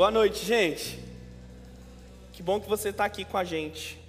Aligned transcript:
Boa 0.00 0.10
noite, 0.10 0.46
gente. 0.46 0.98
Que 2.32 2.42
bom 2.42 2.58
que 2.58 2.66
você 2.66 2.88
está 2.88 3.04
aqui 3.04 3.22
com 3.22 3.36
a 3.36 3.44
gente. 3.44 4.00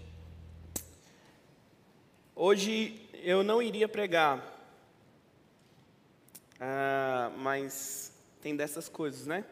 Hoje 2.34 3.10
eu 3.16 3.44
não 3.44 3.62
iria 3.62 3.90
pregar, 3.90 4.42
ah, 6.62 7.30
mas 7.38 8.14
tem 8.42 8.56
dessas 8.56 8.88
coisas, 8.88 9.28
né? 9.28 9.44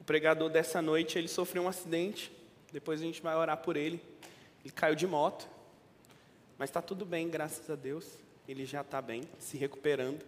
O 0.00 0.02
pregador 0.02 0.50
dessa 0.50 0.82
noite 0.82 1.16
ele 1.16 1.28
sofreu 1.28 1.62
um 1.62 1.68
acidente. 1.68 2.32
Depois 2.72 3.00
a 3.00 3.04
gente 3.04 3.22
vai 3.22 3.36
orar 3.36 3.58
por 3.58 3.76
ele. 3.76 4.02
Ele 4.64 4.74
caiu 4.74 4.96
de 4.96 5.06
moto, 5.06 5.48
mas 6.58 6.70
está 6.70 6.82
tudo 6.82 7.04
bem, 7.04 7.28
graças 7.28 7.70
a 7.70 7.76
Deus. 7.76 8.18
Ele 8.48 8.66
já 8.66 8.80
está 8.80 9.00
bem, 9.00 9.22
se 9.38 9.56
recuperando. 9.56 10.24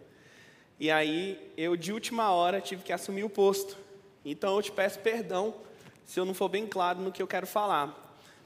E 0.78 0.92
aí 0.92 1.52
eu 1.56 1.76
de 1.76 1.92
última 1.92 2.30
hora 2.30 2.60
tive 2.60 2.84
que 2.84 2.92
assumir 2.92 3.24
o 3.24 3.28
posto. 3.28 3.85
Então 4.28 4.56
eu 4.56 4.62
te 4.62 4.72
peço 4.72 4.98
perdão 4.98 5.54
se 6.04 6.18
eu 6.18 6.24
não 6.24 6.34
for 6.34 6.48
bem 6.48 6.66
claro 6.66 6.98
no 7.00 7.12
que 7.12 7.22
eu 7.22 7.28
quero 7.28 7.46
falar. 7.46 7.94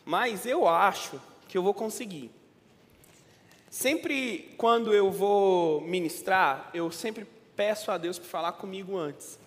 Mas 0.05 0.45
eu 0.45 0.69
acho 0.69 1.19
que 1.49 1.57
eu 1.57 1.63
vou 1.63 1.73
conseguir. 1.73 2.31
Sempre 3.71 4.55
quando 4.59 4.93
eu 4.93 5.11
vou 5.11 5.81
ministrar, 5.81 6.69
eu 6.75 6.91
sempre 6.91 7.27
peço 7.57 7.91
a 7.91 7.97
Deus 7.97 8.19
para 8.19 8.29
falar 8.29 8.53
comigo 8.53 8.99
antes. 8.99 9.39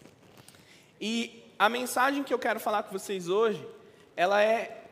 E 0.99 1.43
a 1.59 1.69
mensagem 1.69 2.23
que 2.23 2.33
eu 2.33 2.39
quero 2.39 2.59
falar 2.59 2.81
com 2.81 2.97
vocês 2.97 3.29
hoje, 3.29 3.63
ela 4.15 4.41
é 4.41 4.85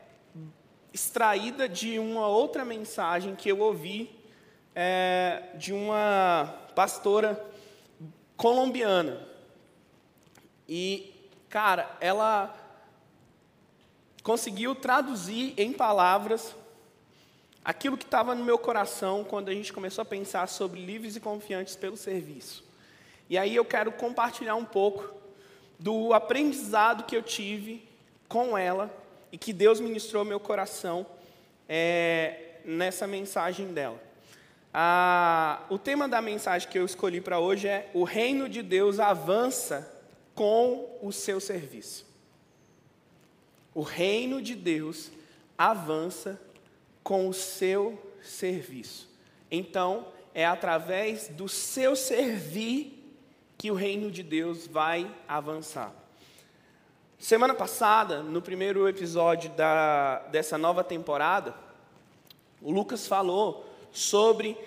extraída 0.92 1.68
de 1.68 1.98
uma 1.98 2.28
outra 2.28 2.64
mensagem 2.64 3.34
que 3.34 3.48
eu 3.48 3.58
ouvi 3.58 4.10
é, 4.76 5.42
de 5.56 5.72
uma 5.72 6.54
pastora 6.76 7.44
colombiana. 8.36 9.26
E 10.68 11.11
Cara, 11.52 11.94
ela 12.00 12.50
conseguiu 14.22 14.74
traduzir 14.74 15.52
em 15.58 15.70
palavras 15.70 16.56
aquilo 17.62 17.98
que 17.98 18.06
estava 18.06 18.34
no 18.34 18.42
meu 18.42 18.56
coração 18.56 19.22
quando 19.22 19.50
a 19.50 19.52
gente 19.52 19.70
começou 19.70 20.00
a 20.00 20.06
pensar 20.06 20.48
sobre 20.48 20.82
livres 20.82 21.14
e 21.14 21.20
confiantes 21.20 21.76
pelo 21.76 21.94
serviço. 21.94 22.64
E 23.28 23.36
aí 23.36 23.54
eu 23.54 23.66
quero 23.66 23.92
compartilhar 23.92 24.54
um 24.54 24.64
pouco 24.64 25.12
do 25.78 26.14
aprendizado 26.14 27.04
que 27.04 27.14
eu 27.14 27.22
tive 27.22 27.86
com 28.30 28.56
ela 28.56 28.90
e 29.30 29.36
que 29.36 29.52
Deus 29.52 29.78
ministrou 29.78 30.24
meu 30.24 30.40
coração 30.40 31.04
é, 31.68 32.60
nessa 32.64 33.06
mensagem 33.06 33.74
dela. 33.74 34.02
Ah, 34.72 35.64
o 35.68 35.76
tema 35.76 36.08
da 36.08 36.22
mensagem 36.22 36.66
que 36.66 36.78
eu 36.78 36.86
escolhi 36.86 37.20
para 37.20 37.38
hoje 37.38 37.68
é: 37.68 37.90
O 37.92 38.04
reino 38.04 38.48
de 38.48 38.62
Deus 38.62 38.98
avança 38.98 39.91
com 40.42 40.98
o 41.00 41.12
seu 41.12 41.38
serviço. 41.38 42.04
O 43.72 43.82
reino 43.82 44.42
de 44.42 44.56
Deus 44.56 45.12
avança 45.56 46.36
com 47.00 47.28
o 47.28 47.32
seu 47.32 47.96
serviço. 48.20 49.08
Então, 49.48 50.08
é 50.34 50.44
através 50.44 51.28
do 51.28 51.48
seu 51.48 51.94
servir 51.94 53.08
que 53.56 53.70
o 53.70 53.74
reino 53.74 54.10
de 54.10 54.24
Deus 54.24 54.66
vai 54.66 55.08
avançar. 55.28 55.94
Semana 57.20 57.54
passada, 57.54 58.20
no 58.20 58.42
primeiro 58.42 58.88
episódio 58.88 59.48
da, 59.50 60.26
dessa 60.32 60.58
nova 60.58 60.82
temporada, 60.82 61.54
o 62.60 62.72
Lucas 62.72 63.06
falou 63.06 63.64
sobre 63.92 64.58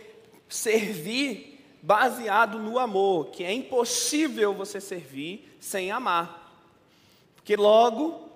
servir 0.48 1.62
baseado 1.82 2.60
no 2.60 2.80
amor, 2.80 3.28
que 3.32 3.44
é 3.44 3.52
impossível 3.52 4.54
você 4.54 4.80
servir 4.80 5.55
sem 5.66 5.92
amar. 5.92 6.44
Porque 7.36 7.56
logo 7.56 8.30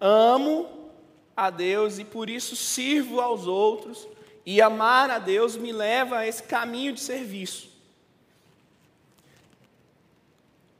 amo 0.00 0.90
a 1.36 1.48
Deus 1.48 1.98
e 1.98 2.04
por 2.04 2.28
isso 2.28 2.56
sirvo 2.56 3.20
aos 3.20 3.46
outros, 3.46 4.06
e 4.44 4.60
amar 4.60 5.08
a 5.08 5.20
Deus 5.20 5.56
me 5.56 5.72
leva 5.72 6.18
a 6.18 6.26
esse 6.26 6.42
caminho 6.42 6.92
de 6.92 7.00
serviço. 7.00 7.70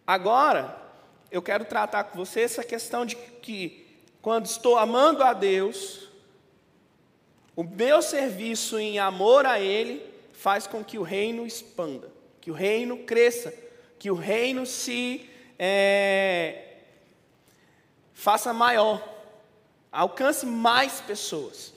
Agora, 0.05 0.77
eu 1.31 1.41
quero 1.41 1.65
tratar 1.65 2.05
com 2.05 2.19
você 2.19 2.41
essa 2.41 2.65
questão 2.65 3.07
de 3.07 3.15
que, 3.15 3.87
quando 4.21 4.47
estou 4.47 4.77
amando 4.77 5.23
a 5.23 5.33
Deus, 5.33 6.09
o 7.55 7.63
meu 7.63 8.03
serviço 8.03 8.79
em 8.79 8.99
amor 8.99 9.47
a 9.47 9.61
Ele 9.61 10.05
faz 10.33 10.67
com 10.67 10.83
que 10.83 10.99
o 10.99 11.03
reino 11.03 11.47
expanda, 11.47 12.11
que 12.41 12.51
o 12.51 12.55
reino 12.55 12.99
cresça, 13.05 13.55
que 14.01 14.11
o 14.11 14.15
reino 14.15 14.67
se 14.67 15.31
é, 15.65 16.79
faça 18.13 18.53
maior, 18.53 19.01
alcance 19.93 20.45
mais 20.45 21.01
pessoas. 21.01 21.73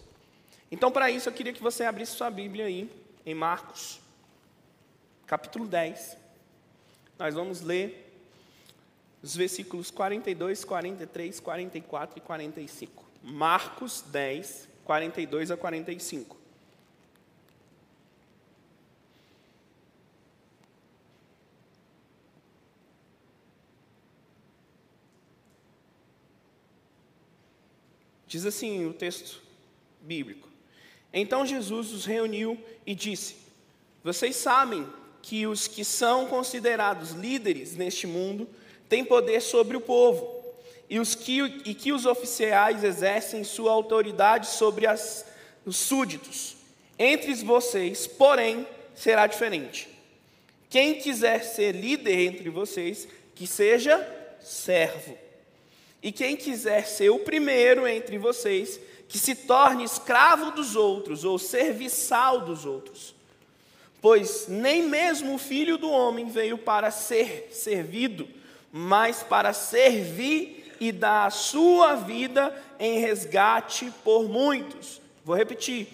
Então, 0.71 0.91
para 0.91 1.11
isso, 1.11 1.29
eu 1.29 1.33
queria 1.33 1.53
que 1.53 1.61
você 1.61 1.83
abrisse 1.83 2.13
sua 2.13 2.31
Bíblia 2.31 2.65
aí, 2.65 2.89
em 3.23 3.35
Marcos, 3.35 3.99
capítulo 5.27 5.67
10. 5.67 6.17
Nós 7.19 7.35
vamos 7.35 7.61
ler 7.61 8.11
os 9.21 9.35
versículos 9.35 9.91
42, 9.91 10.65
43, 10.65 11.39
44 11.39 12.17
e 12.17 12.21
45. 12.21 13.05
Marcos 13.21 14.01
10, 14.01 14.67
42 14.83 15.51
a 15.51 15.57
45. 15.57 16.35
Diz 28.35 28.45
assim 28.45 28.85
o 28.85 28.91
texto 28.91 29.41
bíblico. 30.01 30.49
Então 31.13 31.45
Jesus 31.45 31.93
os 31.93 32.03
reuniu 32.03 32.61
e 32.85 32.93
disse: 32.93 33.37
Vocês 34.03 34.35
sabem 34.35 34.85
que 35.21 35.47
os 35.47 35.69
que 35.69 35.85
são 35.85 36.27
considerados 36.27 37.11
líderes 37.11 37.77
neste 37.77 38.05
mundo 38.05 38.45
têm 38.89 39.05
poder 39.05 39.39
sobre 39.39 39.77
o 39.77 39.79
povo, 39.79 40.43
e, 40.89 40.99
os 40.99 41.15
que, 41.15 41.43
e 41.63 41.73
que 41.73 41.93
os 41.93 42.05
oficiais 42.05 42.83
exercem 42.83 43.45
sua 43.45 43.71
autoridade 43.71 44.47
sobre 44.47 44.85
as, 44.85 45.25
os 45.65 45.77
súditos. 45.77 46.57
Entre 46.99 47.33
vocês, 47.35 48.05
porém, 48.05 48.67
será 48.93 49.27
diferente. 49.27 49.87
Quem 50.69 50.95
quiser 50.95 51.41
ser 51.41 51.71
líder 51.71 52.19
entre 52.19 52.49
vocês, 52.49 53.07
que 53.33 53.47
seja 53.47 54.05
servo. 54.41 55.23
E 56.05 56.11
quem 56.11 56.37
quiser 56.37 56.85
ser 56.85 57.09
o 57.09 57.17
primeiro 57.17 57.87
entre 57.87 58.19
vocês, 58.19 58.79
que 59.09 59.17
se 59.17 59.33
torne 59.33 59.83
escravo 59.83 60.51
dos 60.51 60.75
outros 60.75 61.23
ou 61.23 61.39
serviçal 61.39 62.41
dos 62.41 62.63
outros. 62.63 63.15
Pois 63.99 64.47
nem 64.47 64.83
mesmo 64.83 65.33
o 65.33 65.39
filho 65.39 65.79
do 65.79 65.89
homem 65.89 66.29
veio 66.29 66.59
para 66.59 66.91
ser 66.91 67.49
servido, 67.51 68.27
mas 68.71 69.23
para 69.23 69.51
servir 69.51 70.75
e 70.79 70.91
dar 70.91 71.25
a 71.25 71.31
sua 71.31 71.95
vida 71.95 72.55
em 72.79 72.99
resgate 72.99 73.91
por 74.03 74.29
muitos. 74.29 75.01
Vou 75.23 75.35
repetir: 75.35 75.87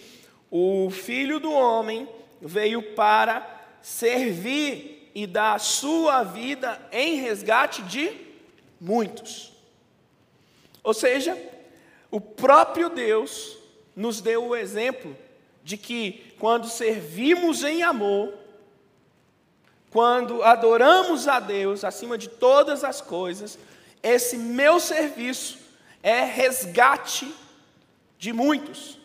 o 0.51 0.89
filho 0.89 1.39
do 1.39 1.53
homem 1.53 2.05
veio 2.41 2.81
para 2.95 3.49
servir 3.81 5.09
e 5.15 5.25
dar 5.25 5.53
a 5.53 5.59
sua 5.59 6.21
vida 6.23 6.85
em 6.91 7.15
resgate 7.15 7.81
de 7.83 8.11
muitos. 8.77 9.50
Ou 10.83 10.93
seja, 10.93 11.37
o 12.09 12.19
próprio 12.19 12.89
Deus 12.89 13.57
nos 13.95 14.21
deu 14.21 14.45
o 14.47 14.55
exemplo 14.55 15.15
de 15.63 15.77
que 15.77 16.33
quando 16.39 16.67
servimos 16.67 17.63
em 17.63 17.83
amor, 17.83 18.33
quando 19.91 20.41
adoramos 20.41 21.27
a 21.27 21.39
Deus 21.39 21.83
acima 21.83 22.17
de 22.17 22.29
todas 22.29 22.83
as 22.83 23.01
coisas, 23.01 23.59
esse 24.01 24.37
meu 24.37 24.79
serviço 24.79 25.59
é 26.01 26.23
resgate 26.23 27.31
de 28.17 28.33
muitos. 28.33 28.97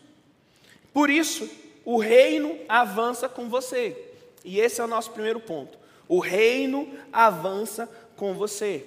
Por 0.92 1.10
isso, 1.10 1.48
o 1.84 1.98
reino 1.98 2.58
avança 2.68 3.28
com 3.28 3.48
você. 3.48 4.10
E 4.44 4.60
esse 4.60 4.80
é 4.80 4.84
o 4.84 4.88
nosso 4.88 5.10
primeiro 5.10 5.40
ponto. 5.40 5.78
O 6.08 6.20
reino 6.20 6.88
avança 7.12 7.88
com 8.16 8.32
você. 8.32 8.86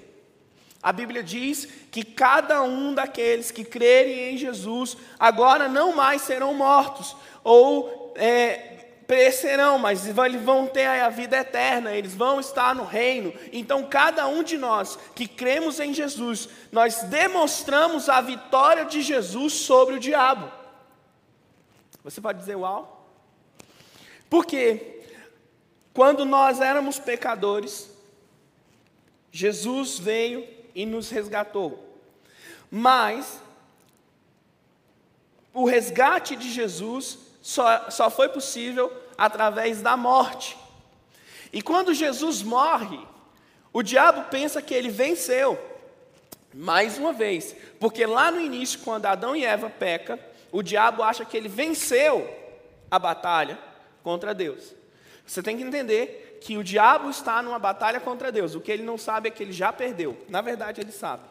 A 0.82 0.94
Bíblia 0.94 1.22
diz 1.22 1.68
que 1.92 2.04
cada 2.04 2.62
um 2.64 2.94
daqueles 2.94 3.52
que 3.52 3.66
crerem 3.66 4.34
em 4.34 4.38
Jesus 4.38 4.96
agora 5.20 5.68
não 5.68 5.94
mais 5.94 6.22
serão 6.22 6.54
mortos 6.54 7.16
ou 7.44 8.14
é, 8.16 8.70
perecerão, 9.06 9.78
mas 9.78 10.06
eles 10.06 10.42
vão 10.42 10.68
ter 10.68 10.86
a 10.86 11.10
vida 11.10 11.38
eterna, 11.38 11.94
eles 11.94 12.14
vão 12.14 12.40
estar 12.40 12.74
no 12.74 12.86
reino. 12.86 13.34
Então, 13.52 13.84
cada 13.84 14.28
um 14.28 14.42
de 14.42 14.58
nós 14.58 14.98
que 15.16 15.28
cremos 15.28 15.80
em 15.80 15.94
Jesus, 15.94 16.48
nós 16.72 17.02
demonstramos 17.04 18.08
a 18.08 18.22
vitória 18.22 18.86
de 18.86 19.02
Jesus 19.02 19.54
sobre 19.54 19.96
o 19.96 20.00
diabo. 20.00 20.50
Você 22.04 22.22
pode 22.22 22.40
dizer 22.40 22.56
uau? 22.56 23.10
Porque 24.30 25.02
quando 25.94 26.24
nós 26.24 26.62
éramos 26.62 27.00
pecadores, 27.00 27.90
Jesus 29.32 30.00
veio 30.00 30.48
e 30.80 30.86
nos 30.86 31.10
resgatou. 31.10 32.00
Mas 32.72 33.42
o 35.54 35.66
resgate 35.66 36.38
de 36.38 36.50
Jesus 36.50 37.20
só, 37.42 37.90
só 37.90 38.10
foi 38.10 38.30
possível 38.30 38.90
através 39.18 39.82
da 39.82 39.98
morte. 39.98 40.58
E 41.52 41.62
quando 41.62 41.94
Jesus 41.94 42.42
morre, 42.42 42.98
o 43.74 43.84
diabo 43.84 44.30
pensa 44.30 44.62
que 44.62 44.74
ele 44.74 44.88
venceu. 44.88 45.60
Mais 46.54 46.98
uma 46.98 47.12
vez, 47.12 47.54
porque 47.78 48.06
lá 48.06 48.32
no 48.32 48.40
início, 48.40 48.80
quando 48.80 49.06
Adão 49.06 49.36
e 49.36 49.44
Eva 49.44 49.70
pecam, 49.70 50.18
o 50.50 50.64
diabo 50.64 51.04
acha 51.04 51.26
que 51.26 51.36
ele 51.36 51.50
venceu 51.50 52.26
a 52.90 52.98
batalha 52.98 53.60
contra 54.02 54.34
Deus. 54.34 54.74
Você 55.28 55.44
tem 55.44 55.58
que 55.58 55.64
entender 55.64 56.29
que 56.42 56.58
o 56.58 56.64
diabo 56.64 57.10
está 57.10 57.42
numa 57.42 57.60
batalha 57.60 58.00
contra 58.00 58.32
Deus. 58.32 58.56
O 58.56 58.62
que 58.62 58.72
ele 58.72 58.84
não 58.84 58.98
sabe 58.98 59.28
é 59.30 59.32
que 59.32 59.44
ele 59.44 59.52
já 59.52 59.72
perdeu. 59.72 60.18
Na 60.30 60.42
verdade, 60.42 60.82
ele 60.82 60.92
sabe. 60.92 61.24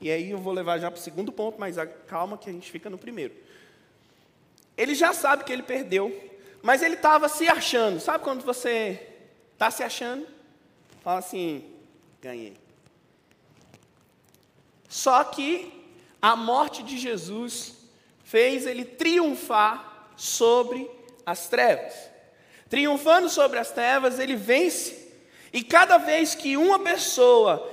E 0.00 0.10
aí 0.10 0.30
eu 0.30 0.38
vou 0.38 0.52
levar 0.52 0.78
já 0.78 0.90
para 0.90 0.98
o 0.98 1.02
segundo 1.02 1.32
ponto, 1.32 1.58
mas 1.58 1.76
calma 2.06 2.36
que 2.36 2.50
a 2.50 2.52
gente 2.52 2.70
fica 2.70 2.90
no 2.90 2.98
primeiro. 2.98 3.34
Ele 4.76 4.94
já 4.94 5.12
sabe 5.12 5.44
que 5.44 5.52
ele 5.52 5.62
perdeu, 5.62 6.14
mas 6.62 6.82
ele 6.82 6.94
estava 6.94 7.28
se 7.28 7.48
achando. 7.48 8.00
Sabe 8.00 8.22
quando 8.22 8.44
você 8.44 9.14
está 9.52 9.70
se 9.70 9.82
achando? 9.82 10.26
Fala 11.02 11.20
assim: 11.20 11.64
ganhei. 12.20 12.56
Só 14.88 15.24
que 15.24 15.72
a 16.20 16.36
morte 16.36 16.82
de 16.82 16.98
Jesus 16.98 17.76
fez 18.24 18.66
ele 18.66 18.84
triunfar 18.84 20.10
sobre 20.16 20.90
as 21.24 21.48
trevas. 21.48 21.94
Triunfando 22.68 23.28
sobre 23.28 23.58
as 23.58 23.70
trevas, 23.70 24.18
ele 24.18 24.36
vence. 24.36 25.06
E 25.52 25.62
cada 25.62 25.98
vez 25.98 26.34
que 26.34 26.56
uma 26.56 26.78
pessoa 26.78 27.72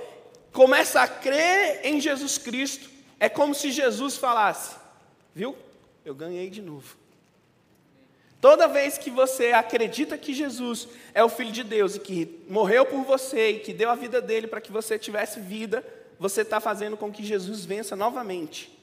começa 0.52 1.02
a 1.02 1.08
crer 1.08 1.82
em 1.84 2.00
Jesus 2.00 2.38
Cristo, 2.38 2.90
é 3.20 3.28
como 3.28 3.56
se 3.56 3.72
Jesus 3.72 4.18
falasse: 4.18 4.76
Viu? 5.34 5.56
Eu 6.06 6.14
ganhei 6.14 6.50
de 6.50 6.62
novo. 6.62 6.98
Toda 8.40 8.68
vez 8.68 8.98
que 8.98 9.10
você 9.10 9.54
acredita 9.54 10.18
que 10.18 10.34
Jesus 10.34 10.90
é 11.14 11.24
o 11.24 11.30
Filho 11.30 11.52
de 11.52 11.64
Deus 11.64 11.96
e 11.96 12.00
que 12.00 12.44
morreu 12.50 12.86
por 12.86 13.02
você 13.06 13.52
e 13.52 13.60
que 13.60 13.72
deu 13.72 13.90
a 13.90 13.96
vida 13.96 14.22
dele 14.22 14.48
para 14.48 14.60
que 14.60 14.70
você 14.70 15.00
tivesse 15.00 15.40
vida, 15.40 15.82
você 16.20 16.42
está 16.42 16.60
fazendo 16.60 16.98
com 16.98 17.10
que 17.10 17.24
Jesus 17.24 17.64
vença 17.64 17.96
novamente. 17.96 18.78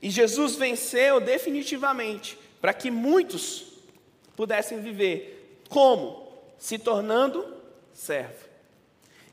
E 0.00 0.08
Jesus 0.08 0.56
venceu 0.56 1.20
definitivamente 1.20 2.38
para 2.58 2.72
que 2.72 2.90
muitos 2.90 3.66
pudessem 4.34 4.80
viver. 4.80 5.35
Como? 5.68 6.26
Se 6.58 6.78
tornando 6.78 7.46
servo. 7.92 8.46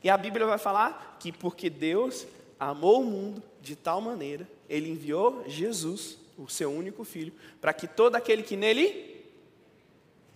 E 0.02 0.10
a 0.10 0.16
Bíblia 0.16 0.46
vai 0.46 0.58
falar 0.58 1.16
que 1.18 1.32
porque 1.32 1.70
Deus 1.70 2.26
amou 2.58 3.00
o 3.00 3.04
mundo 3.04 3.42
de 3.60 3.74
tal 3.74 4.00
maneira, 4.00 4.46
ele 4.68 4.90
enviou 4.90 5.44
Jesus, 5.46 6.18
o 6.36 6.48
seu 6.48 6.70
único 6.70 7.04
filho, 7.04 7.32
para 7.60 7.72
que 7.72 7.86
todo 7.86 8.16
aquele 8.16 8.42
que 8.42 8.56
nele 8.56 9.12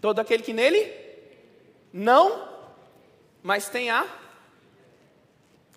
todo 0.01 0.21
aquele 0.21 0.43
que 0.43 0.53
nele 0.53 0.93
não, 1.93 2.49
mas 3.43 3.69
tem 3.69 3.91
a 3.91 4.07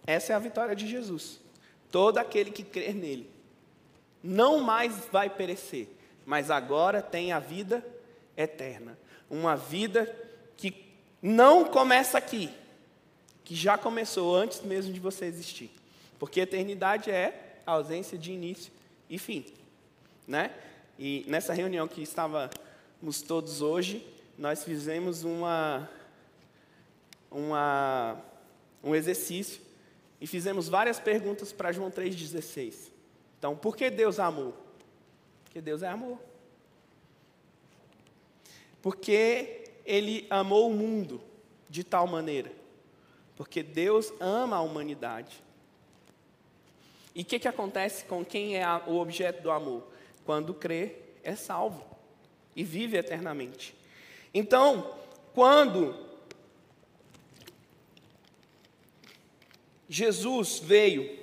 essa 0.05 0.33
é 0.33 0.35
a 0.35 0.39
vitória 0.39 0.75
de 0.75 0.87
Jesus. 0.87 1.39
Todo 1.91 2.17
aquele 2.17 2.51
que 2.51 2.63
crer 2.63 2.95
nele 2.95 3.29
não 4.23 4.59
mais 4.59 5.05
vai 5.11 5.29
perecer, 5.29 5.87
mas 6.25 6.51
agora 6.51 7.01
tem 7.01 7.31
a 7.31 7.39
vida 7.39 7.85
eterna. 8.37 8.97
Uma 9.31 9.55
vida 9.55 10.13
que 10.57 10.93
não 11.21 11.63
começa 11.63 12.17
aqui, 12.17 12.49
que 13.45 13.55
já 13.55 13.77
começou 13.77 14.35
antes 14.35 14.61
mesmo 14.61 14.91
de 14.91 14.99
você 14.99 15.25
existir. 15.25 15.71
Porque 16.19 16.41
eternidade 16.41 17.09
é 17.09 17.61
ausência 17.65 18.17
de 18.17 18.33
início 18.33 18.73
e 19.09 19.17
fim. 19.17 19.45
Né? 20.27 20.51
E 20.99 21.23
nessa 21.27 21.53
reunião 21.53 21.87
que 21.87 22.01
estávamos 22.01 23.21
todos 23.25 23.61
hoje, 23.61 24.05
nós 24.37 24.65
fizemos 24.65 25.23
uma, 25.23 25.89
uma, 27.31 28.17
um 28.83 28.93
exercício 28.93 29.61
e 30.19 30.27
fizemos 30.27 30.67
várias 30.67 30.99
perguntas 30.99 31.53
para 31.53 31.71
João 31.71 31.89
3,16. 31.89 32.91
Então, 33.39 33.55
por 33.55 33.77
que 33.77 33.89
Deus 33.89 34.19
amou? 34.19 34.53
Porque 35.45 35.61
Deus 35.61 35.81
é 35.81 35.87
amor. 35.87 36.19
Porque 38.81 39.65
Ele 39.85 40.25
amou 40.29 40.69
o 40.69 40.73
mundo 40.73 41.21
de 41.69 41.83
tal 41.83 42.07
maneira. 42.07 42.51
Porque 43.35 43.63
Deus 43.63 44.11
ama 44.19 44.57
a 44.57 44.61
humanidade. 44.61 45.41
E 47.13 47.21
o 47.21 47.25
que, 47.25 47.39
que 47.39 47.47
acontece 47.47 48.05
com 48.05 48.23
quem 48.23 48.57
é 48.57 48.65
o 48.87 48.97
objeto 48.97 49.41
do 49.41 49.51
amor? 49.51 49.83
Quando 50.25 50.53
crê, 50.53 50.95
é 51.23 51.35
salvo 51.35 51.85
e 52.55 52.63
vive 52.63 52.97
eternamente. 52.97 53.75
Então, 54.33 54.95
quando 55.33 55.95
Jesus 59.89 60.59
veio 60.59 61.19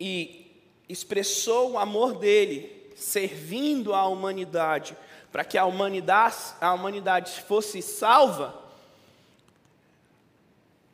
e 0.00 0.50
expressou 0.88 1.72
o 1.72 1.78
amor 1.78 2.18
dele, 2.18 2.77
servindo 2.98 3.94
a 3.94 4.06
humanidade, 4.06 4.96
para 5.30 5.44
que 5.44 5.56
a 5.56 5.64
humanidade, 5.64 6.36
a 6.60 6.72
humanidade 6.72 7.42
fosse 7.42 7.80
salva, 7.80 8.54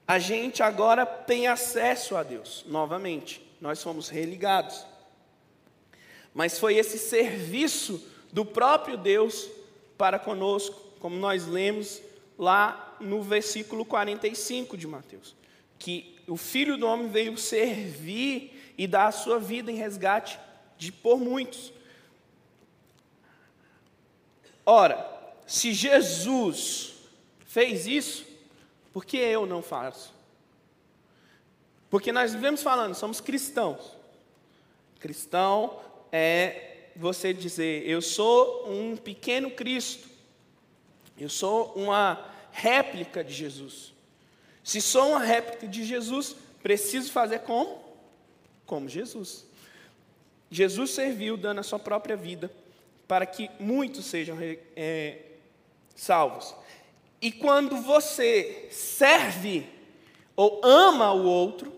a 0.07 0.19
gente 0.19 0.63
agora 0.63 1.07
tem 1.07 1.47
acesso 1.47 2.15
a 2.17 2.23
Deus, 2.23 2.65
novamente, 2.67 3.43
nós 3.61 3.79
somos 3.79 4.09
religados. 4.09 4.85
Mas 6.35 6.59
foi 6.59 6.77
esse 6.77 6.99
serviço 6.99 8.05
do 8.33 8.45
próprio 8.45 8.99
Deus 8.99 9.49
para 9.97 10.19
conosco, 10.19 10.79
como 11.01 11.17
nós 11.17 11.47
lemos 11.47 12.03
lá 12.39 12.97
no 13.01 13.23
versículo 13.23 13.85
45 13.85 14.77
de 14.77 14.87
Mateus, 14.87 15.35
que 15.79 16.19
o 16.27 16.37
Filho 16.37 16.77
do 16.77 16.87
Homem 16.87 17.09
veio 17.09 17.39
servir 17.39 18.75
e 18.77 18.87
dar 18.87 19.07
a 19.07 19.13
sua 19.13 19.39
vida 19.39 19.71
em 19.71 19.77
resgate 19.77 20.39
de 20.77 20.91
por 20.91 21.19
muitos. 21.19 21.73
Ora, 24.67 25.07
se 25.47 25.73
Jesus 25.73 26.95
fez 27.47 27.87
isso, 27.87 28.25
por 28.93 29.05
que 29.05 29.17
eu 29.17 29.47
não 29.47 29.63
faço? 29.63 30.13
Porque 31.91 32.11
nós 32.13 32.33
vivemos 32.33 32.63
falando, 32.63 32.95
somos 32.95 33.21
cristãos. 33.21 33.81
Cristão 34.99 35.79
é 36.11 36.89
você 36.97 37.33
dizer, 37.33 37.89
eu 37.89 38.01
sou 38.01 38.71
um 38.71 38.97
pequeno 38.97 39.51
Cristo, 39.51 40.09
eu 41.19 41.29
sou 41.29 41.73
uma 41.75 42.25
réplica 42.51 43.23
de 43.23 43.33
Jesus. 43.33 43.93
Se 44.63 44.81
sou 44.81 45.11
uma 45.11 45.21
réplica 45.21 45.69
de 45.69 45.85
Jesus, 45.85 46.35
preciso 46.63 47.13
fazer 47.13 47.41
como? 47.41 47.85
como 48.67 48.89
Jesus. 48.89 49.47
Jesus 50.51 50.91
serviu 50.91 51.37
dando 51.37 51.61
a 51.61 51.63
sua 51.63 51.79
própria 51.79 52.17
vida 52.17 52.51
para 53.07 53.27
que 53.27 53.51
muitos 53.59 54.07
sejam 54.07 54.37
é, 54.77 55.19
salvos. 55.95 56.55
E 57.21 57.31
quando 57.33 57.77
você 57.77 58.69
serve 58.71 59.67
ou 60.37 60.61
ama 60.63 61.13
o 61.13 61.25
outro, 61.25 61.73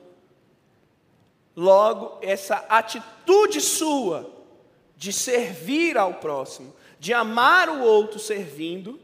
logo 1.55 2.19
essa 2.23 2.57
atitude 2.69 3.61
sua 3.61 4.31
de 4.97 5.13
servir 5.13 5.97
ao 5.97 6.15
próximo, 6.15 6.75
de 6.99 7.13
amar 7.13 7.69
o 7.69 7.83
outro 7.83 8.19
servindo, 8.19 8.99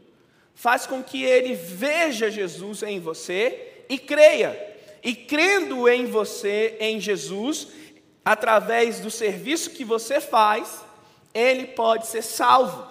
faz 0.55 0.85
com 0.85 1.03
que 1.03 1.23
ele 1.23 1.53
veja 1.53 2.31
Jesus 2.31 2.83
em 2.83 2.99
você 2.99 3.83
e 3.89 3.97
creia 3.97 4.71
e 5.03 5.13
crendo 5.13 5.89
em 5.89 6.05
você, 6.05 6.77
em 6.79 6.99
Jesus, 6.99 7.67
através 8.23 9.01
do 9.01 9.11
serviço 9.11 9.71
que 9.71 9.83
você 9.83 10.21
faz, 10.21 10.81
ele 11.33 11.67
pode 11.67 12.07
ser 12.07 12.21
salvo. 12.21 12.87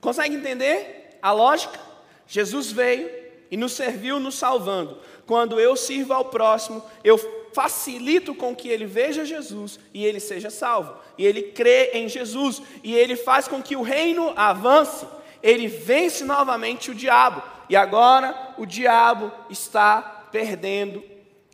Consegue 0.00 0.34
entender 0.34 1.18
a 1.20 1.32
lógica? 1.32 1.78
Jesus 2.26 2.72
veio 2.72 3.10
e 3.50 3.56
nos 3.56 3.72
serviu 3.72 4.18
nos 4.18 4.34
salvando. 4.34 4.98
Quando 5.26 5.60
eu 5.60 5.76
sirvo 5.76 6.12
ao 6.12 6.24
próximo, 6.26 6.82
eu 7.04 7.18
facilito 7.52 8.34
com 8.34 8.56
que 8.56 8.68
ele 8.68 8.86
veja 8.86 9.24
Jesus 9.24 9.78
e 9.92 10.04
ele 10.04 10.18
seja 10.18 10.50
salvo. 10.50 10.96
E 11.18 11.26
ele 11.26 11.42
crê 11.42 11.90
em 11.92 12.08
Jesus 12.08 12.62
e 12.82 12.94
ele 12.94 13.14
faz 13.14 13.46
com 13.46 13.62
que 13.62 13.76
o 13.76 13.82
reino 13.82 14.32
avance. 14.36 15.06
Ele 15.42 15.66
vence 15.66 16.24
novamente 16.24 16.90
o 16.90 16.94
diabo. 16.94 17.42
E 17.68 17.76
agora 17.76 18.54
o 18.56 18.66
diabo 18.66 19.30
está 19.50 20.00
perdendo 20.32 21.04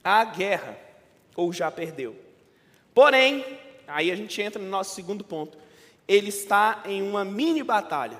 a 0.03 0.25
guerra, 0.25 0.79
ou 1.37 1.53
já 1.53 1.71
perdeu. 1.71 2.17
Porém, 2.95 3.45
aí 3.89 4.11
a 4.11 4.17
gente 4.17 4.41
entra 4.41 4.63
no 4.63 4.69
nosso 4.69 4.95
segundo 4.95 5.25
ponto. 5.25 5.59
Ele 6.07 6.29
está 6.29 6.83
em 6.85 7.03
uma 7.03 7.25
mini 7.25 7.63
batalha. 7.63 8.19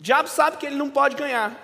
O 0.00 0.02
diabo 0.02 0.28
sabe 0.28 0.56
que 0.56 0.66
ele 0.66 0.76
não 0.76 0.90
pode 0.90 1.16
ganhar. 1.16 1.56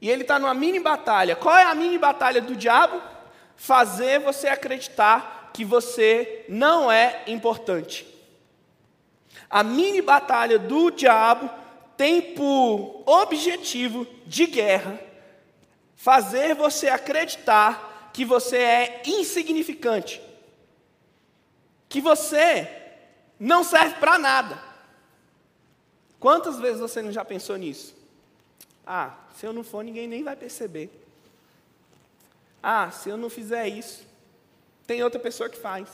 E 0.00 0.10
ele 0.10 0.22
está 0.22 0.38
numa 0.38 0.54
mini 0.54 0.80
batalha. 0.80 1.36
Qual 1.36 1.56
é 1.56 1.64
a 1.64 1.74
mini 1.74 1.98
batalha 1.98 2.40
do 2.40 2.56
diabo? 2.56 3.00
Fazer 3.56 4.20
você 4.20 4.48
acreditar 4.48 5.50
que 5.52 5.64
você 5.64 6.44
não 6.48 6.90
é 6.90 7.22
importante. 7.26 8.06
A 9.48 9.62
mini 9.62 10.02
batalha 10.02 10.58
do 10.58 10.90
diabo 10.90 11.48
tem 11.96 12.20
por 12.20 13.02
objetivo 13.06 14.06
de 14.26 14.46
guerra 14.46 15.06
fazer 15.96 16.54
você 16.54 16.88
acreditar 16.88 17.95
que 18.16 18.24
você 18.24 18.56
é 18.56 19.02
insignificante, 19.04 20.22
que 21.86 22.00
você 22.00 22.66
não 23.38 23.62
serve 23.62 23.96
para 24.00 24.18
nada. 24.18 24.58
Quantas 26.18 26.58
vezes 26.58 26.80
você 26.80 27.02
não 27.02 27.12
já 27.12 27.26
pensou 27.26 27.58
nisso? 27.58 27.94
Ah, 28.86 29.18
se 29.34 29.44
eu 29.44 29.52
não 29.52 29.62
for, 29.62 29.84
ninguém 29.84 30.08
nem 30.08 30.22
vai 30.22 30.34
perceber. 30.34 30.90
Ah, 32.62 32.90
se 32.90 33.10
eu 33.10 33.18
não 33.18 33.28
fizer 33.28 33.68
isso, 33.68 34.06
tem 34.86 35.04
outra 35.04 35.20
pessoa 35.20 35.50
que 35.50 35.58
faz. 35.58 35.86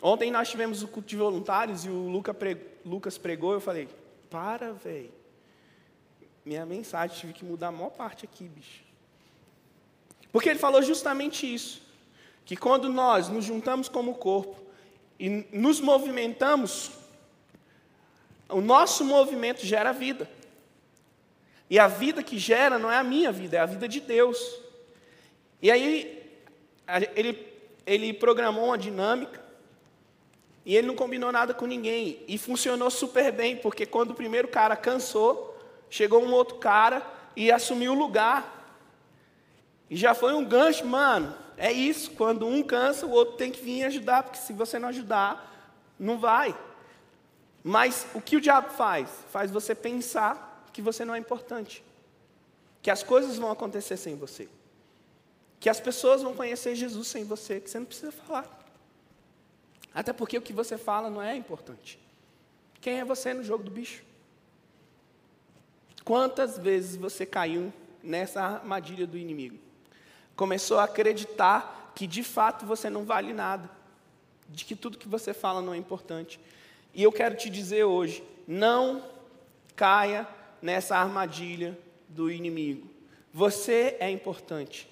Ontem 0.00 0.30
nós 0.30 0.48
tivemos 0.48 0.84
o 0.84 0.86
culto 0.86 1.08
de 1.08 1.16
voluntários 1.16 1.84
e 1.84 1.88
o 1.88 2.22
Lucas 2.84 3.18
pregou, 3.18 3.54
eu 3.54 3.60
falei, 3.60 3.88
para, 4.30 4.72
velho. 4.72 5.10
Minha 6.44 6.64
mensagem, 6.64 7.18
tive 7.18 7.32
que 7.32 7.44
mudar 7.44 7.68
a 7.68 7.72
maior 7.72 7.90
parte 7.90 8.24
aqui, 8.24 8.48
bicho. 8.48 8.83
Porque 10.34 10.48
ele 10.48 10.58
falou 10.58 10.82
justamente 10.82 11.46
isso. 11.46 11.80
Que 12.44 12.56
quando 12.56 12.88
nós 12.88 13.28
nos 13.28 13.44
juntamos 13.44 13.88
como 13.88 14.16
corpo 14.16 14.60
e 15.16 15.28
nos 15.52 15.80
movimentamos, 15.80 16.90
o 18.48 18.60
nosso 18.60 19.04
movimento 19.04 19.64
gera 19.64 19.92
vida. 19.92 20.28
E 21.70 21.78
a 21.78 21.86
vida 21.86 22.20
que 22.20 22.36
gera 22.36 22.80
não 22.80 22.90
é 22.90 22.96
a 22.96 23.04
minha 23.04 23.30
vida, 23.30 23.58
é 23.58 23.60
a 23.60 23.66
vida 23.66 23.86
de 23.86 24.00
Deus. 24.00 24.58
E 25.62 25.70
aí, 25.70 26.20
ele, 27.14 27.48
ele 27.86 28.12
programou 28.12 28.64
uma 28.64 28.76
dinâmica 28.76 29.40
e 30.66 30.74
ele 30.74 30.88
não 30.88 30.96
combinou 30.96 31.30
nada 31.30 31.54
com 31.54 31.64
ninguém. 31.64 32.24
E 32.26 32.36
funcionou 32.38 32.90
super 32.90 33.30
bem, 33.30 33.56
porque 33.56 33.86
quando 33.86 34.10
o 34.10 34.14
primeiro 34.14 34.48
cara 34.48 34.74
cansou, 34.74 35.56
chegou 35.88 36.24
um 36.24 36.32
outro 36.32 36.56
cara 36.56 37.06
e 37.36 37.52
assumiu 37.52 37.92
o 37.92 37.96
lugar. 37.96 38.54
E 39.88 39.96
já 39.96 40.14
foi 40.14 40.34
um 40.34 40.44
gancho, 40.44 40.86
mano. 40.86 41.34
É 41.56 41.70
isso, 41.70 42.10
quando 42.12 42.46
um 42.46 42.62
cansa, 42.62 43.06
o 43.06 43.10
outro 43.10 43.36
tem 43.36 43.50
que 43.50 43.62
vir 43.62 43.84
ajudar, 43.84 44.22
porque 44.22 44.38
se 44.38 44.52
você 44.52 44.78
não 44.78 44.88
ajudar, 44.88 45.72
não 45.98 46.18
vai. 46.18 46.56
Mas 47.62 48.06
o 48.14 48.20
que 48.20 48.36
o 48.36 48.40
diabo 48.40 48.70
faz? 48.70 49.08
Faz 49.30 49.50
você 49.50 49.74
pensar 49.74 50.68
que 50.72 50.82
você 50.82 51.04
não 51.04 51.14
é 51.14 51.18
importante. 51.18 51.84
Que 52.82 52.90
as 52.90 53.02
coisas 53.02 53.38
vão 53.38 53.50
acontecer 53.50 53.96
sem 53.96 54.16
você. 54.16 54.48
Que 55.60 55.70
as 55.70 55.80
pessoas 55.80 56.22
vão 56.22 56.34
conhecer 56.34 56.74
Jesus 56.74 57.08
sem 57.08 57.24
você, 57.24 57.60
que 57.60 57.70
você 57.70 57.78
não 57.78 57.86
precisa 57.86 58.12
falar. 58.12 58.46
Até 59.94 60.12
porque 60.12 60.36
o 60.36 60.42
que 60.42 60.52
você 60.52 60.76
fala 60.76 61.08
não 61.08 61.22
é 61.22 61.36
importante. 61.36 61.98
Quem 62.80 62.98
é 62.98 63.04
você 63.04 63.32
no 63.32 63.44
jogo 63.44 63.62
do 63.62 63.70
bicho? 63.70 64.04
Quantas 66.04 66.58
vezes 66.58 66.96
você 66.96 67.24
caiu 67.24 67.72
nessa 68.02 68.42
armadilha 68.42 69.06
do 69.06 69.16
inimigo? 69.16 69.56
Começou 70.36 70.78
a 70.78 70.84
acreditar 70.84 71.92
que 71.94 72.06
de 72.06 72.22
fato 72.22 72.66
você 72.66 72.90
não 72.90 73.04
vale 73.04 73.32
nada, 73.32 73.70
de 74.48 74.64
que 74.64 74.74
tudo 74.74 74.98
que 74.98 75.08
você 75.08 75.32
fala 75.32 75.62
não 75.62 75.74
é 75.74 75.76
importante. 75.76 76.40
E 76.92 77.02
eu 77.02 77.12
quero 77.12 77.36
te 77.36 77.48
dizer 77.48 77.84
hoje: 77.84 78.22
não 78.46 79.04
caia 79.76 80.28
nessa 80.60 80.96
armadilha 80.96 81.78
do 82.08 82.30
inimigo. 82.30 82.88
Você 83.32 83.96
é 84.00 84.10
importante. 84.10 84.88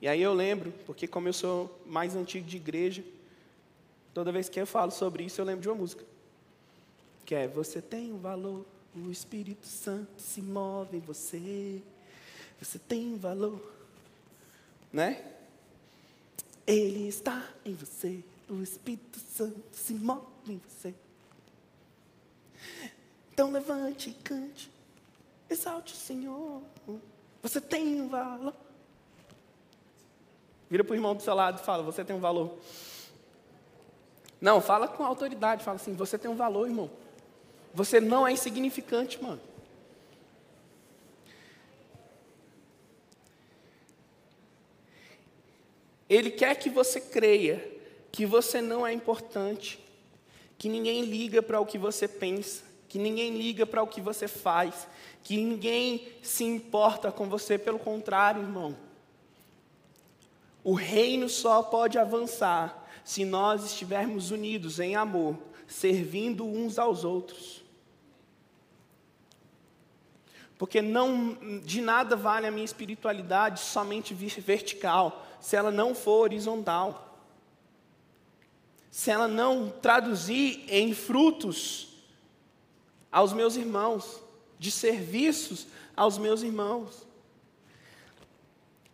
E 0.00 0.08
aí 0.08 0.20
eu 0.20 0.34
lembro, 0.34 0.72
porque 0.84 1.06
como 1.06 1.28
eu 1.28 1.32
sou 1.32 1.80
mais 1.86 2.14
antigo 2.14 2.46
de 2.46 2.56
igreja, 2.56 3.02
Toda 4.14 4.30
vez 4.30 4.48
que 4.48 4.60
eu 4.60 4.66
falo 4.66 4.92
sobre 4.92 5.24
isso, 5.24 5.40
eu 5.40 5.44
lembro 5.44 5.60
de 5.60 5.68
uma 5.68 5.74
música. 5.74 6.04
Que 7.26 7.34
é 7.34 7.48
Você 7.48 7.82
tem 7.82 8.12
um 8.12 8.18
valor, 8.18 8.64
o 8.94 9.10
Espírito 9.10 9.66
Santo 9.66 10.22
se 10.22 10.40
move 10.40 10.98
em 10.98 11.00
você. 11.00 11.82
Você 12.62 12.78
tem 12.78 13.12
um 13.12 13.18
valor. 13.18 13.60
Né? 14.94 15.22
Ele 16.64 17.08
está 17.08 17.46
em 17.64 17.74
você. 17.74 18.24
O 18.48 18.62
Espírito 18.62 19.18
Santo 19.18 19.60
se 19.72 19.92
move 19.92 20.24
em 20.46 20.60
você. 20.68 20.94
Então 23.32 23.50
levante 23.50 24.10
e 24.10 24.14
cante. 24.14 24.70
Exalte 25.50 25.92
o 25.92 25.96
Senhor. 25.96 26.62
Você 27.42 27.60
tem 27.60 28.00
um 28.00 28.08
valor. 28.08 28.54
Vira 30.70 30.84
para 30.84 30.92
o 30.92 30.96
irmão 30.96 31.16
do 31.16 31.22
seu 31.22 31.34
lado 31.34 31.60
e 31.60 31.64
fala: 31.64 31.82
Você 31.82 32.04
tem 32.04 32.14
um 32.14 32.20
valor. 32.20 32.56
Não, 34.40 34.60
fala 34.60 34.86
com 34.86 35.02
autoridade, 35.02 35.64
fala 35.64 35.76
assim: 35.76 35.94
você 35.94 36.18
tem 36.18 36.30
um 36.30 36.36
valor, 36.36 36.68
irmão. 36.68 36.90
Você 37.72 37.98
não 37.98 38.26
é 38.26 38.32
insignificante, 38.32 39.20
mano. 39.22 39.40
Ele 46.14 46.30
quer 46.30 46.54
que 46.54 46.70
você 46.70 47.00
creia 47.00 47.72
que 48.12 48.24
você 48.24 48.60
não 48.60 48.86
é 48.86 48.92
importante, 48.92 49.80
que 50.56 50.68
ninguém 50.68 51.04
liga 51.04 51.42
para 51.42 51.60
o 51.60 51.66
que 51.66 51.76
você 51.76 52.06
pensa, 52.06 52.62
que 52.88 53.00
ninguém 53.00 53.36
liga 53.36 53.66
para 53.66 53.82
o 53.82 53.88
que 53.88 54.00
você 54.00 54.28
faz, 54.28 54.86
que 55.24 55.36
ninguém 55.36 56.06
se 56.22 56.44
importa 56.44 57.10
com 57.10 57.28
você, 57.28 57.58
pelo 57.58 57.80
contrário, 57.80 58.42
irmão. 58.42 58.76
O 60.62 60.74
reino 60.74 61.28
só 61.28 61.64
pode 61.64 61.98
avançar 61.98 62.88
se 63.04 63.24
nós 63.24 63.64
estivermos 63.64 64.30
unidos 64.30 64.78
em 64.78 64.94
amor, 64.94 65.36
servindo 65.66 66.46
uns 66.46 66.78
aos 66.78 67.02
outros. 67.02 67.64
Porque 70.56 70.80
não 70.80 71.60
de 71.64 71.80
nada 71.80 72.14
vale 72.14 72.46
a 72.46 72.50
minha 72.52 72.64
espiritualidade 72.64 73.58
somente 73.58 74.14
vertical, 74.14 75.26
se 75.44 75.56
ela 75.56 75.70
não 75.70 75.94
for 75.94 76.22
horizontal. 76.22 77.20
Se 78.90 79.10
ela 79.10 79.28
não 79.28 79.68
traduzir 79.68 80.64
em 80.70 80.94
frutos 80.94 82.02
aos 83.12 83.34
meus 83.34 83.54
irmãos, 83.54 84.22
de 84.58 84.70
serviços 84.70 85.66
aos 85.94 86.16
meus 86.16 86.42
irmãos. 86.42 87.06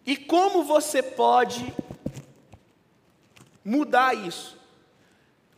E 0.05 0.17
como 0.17 0.65
você 0.65 1.01
pode 1.01 1.73
mudar 3.65 4.13
isso. 4.17 4.59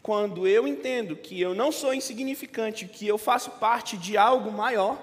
Quando 0.02 0.46
eu 0.46 0.68
entendo 0.68 1.16
que 1.16 1.40
eu 1.40 1.54
não 1.54 1.72
sou 1.72 1.94
insignificante, 1.94 2.87
que 2.87 3.08
eu 3.08 3.16
faço 3.16 3.52
parte 3.52 3.96
de 3.96 4.18
algo 4.18 4.52
maior, 4.52 5.02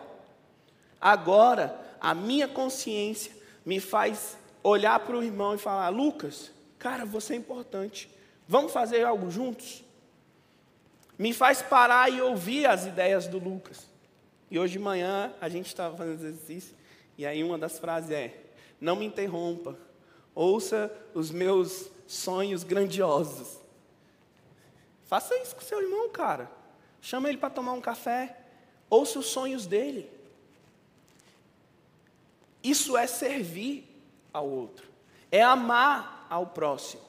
agora 1.01 1.96
a 2.00 2.13
minha 2.13 2.48
consciência 2.48 3.31
me 3.65 3.79
faz 3.79 4.38
olhar 4.63 5.00
para 5.00 5.18
o 5.18 5.24
irmão 5.24 5.56
e 5.56 5.58
falar: 5.58 5.89
Lucas, 5.89 6.51
cara, 6.78 7.06
você 7.06 7.34
é 7.34 7.38
importante, 7.38 8.10
vamos 8.48 8.72
fazer 8.72 9.04
algo 9.04 9.30
juntos? 9.30 9.84
Me 11.18 11.34
faz 11.34 11.62
parar 11.62 12.12
e 12.12 12.22
ouvir 12.22 12.66
as 12.66 12.86
ideias 12.86 13.28
do 13.28 13.38
Lucas. 13.38 13.88
E 14.50 14.58
hoje 14.58 14.74
de 14.74 14.80
manhã 14.80 15.34
a 15.42 15.50
gente 15.50 15.68
estava 15.68 15.96
fazendo 15.96 16.25
exercício, 16.25 16.75
e 17.18 17.25
aí 17.25 17.44
uma 17.44 17.58
das 17.58 17.78
frases 17.80 18.12
é: 18.12 18.36
Não 18.80 18.96
me 18.96 19.06
interrompa, 19.06 19.78
ouça 20.34 20.92
os 21.13 21.32
meus 21.32 21.89
sonhos 22.08 22.63
grandiosos. 22.63 23.60
Faça 25.06 25.36
isso 25.39 25.56
com 25.56 25.62
seu 25.62 25.82
irmão, 25.82 26.08
cara. 26.10 26.51
Chama 27.01 27.30
ele 27.30 27.38
para 27.38 27.50
tomar 27.50 27.74
um 27.74 27.82
café. 27.82 28.38
Ouça 28.89 29.18
os 29.18 29.25
sonhos 29.25 29.66
dele. 29.66 30.10
Isso 32.63 32.96
é 32.96 33.08
servir 33.08 33.88
ao 34.33 34.48
outro. 34.48 34.88
É 35.31 35.41
amar 35.41 36.27
ao 36.29 36.48
próximo. 36.48 37.01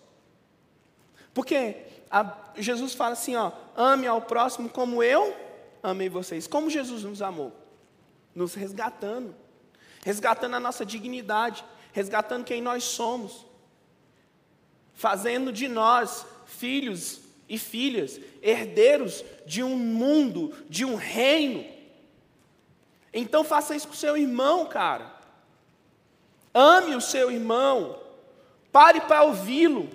Porque 1.33 1.77
a, 2.11 2.37
Jesus 2.57 2.95
fala 2.95 3.13
assim, 3.13 3.37
ó, 3.37 3.53
ame 3.77 4.07
ao 4.07 4.23
próximo 4.23 4.69
como 4.69 5.03
eu 5.03 5.37
amei 5.83 6.09
vocês. 6.09 6.47
Como 6.47 6.69
Jesus 6.71 7.05
nos 7.05 7.23
amou? 7.23 7.53
Nos 8.35 8.55
resgatando. 8.55 9.35
Resgatando 10.05 10.57
a 10.57 10.61
nossa 10.61 10.85
dignidade. 10.85 11.65
Resgatando 11.93 12.45
quem 12.45 12.61
nós 12.61 12.85
somos 12.85 13.51
fazendo 15.01 15.51
de 15.51 15.67
nós 15.67 16.27
filhos 16.45 17.23
e 17.49 17.57
filhas, 17.57 18.21
herdeiros 18.43 19.25
de 19.47 19.63
um 19.63 19.75
mundo, 19.75 20.53
de 20.69 20.85
um 20.85 20.95
reino. 20.95 21.65
Então 23.11 23.43
faça 23.43 23.75
isso 23.75 23.89
com 23.89 23.95
seu 23.95 24.15
irmão, 24.15 24.67
cara. 24.67 25.11
Ame 26.53 26.95
o 26.95 27.01
seu 27.01 27.31
irmão. 27.31 27.99
Pare 28.73 29.01
para 29.03 29.23
ouvi-lo. 29.23 29.89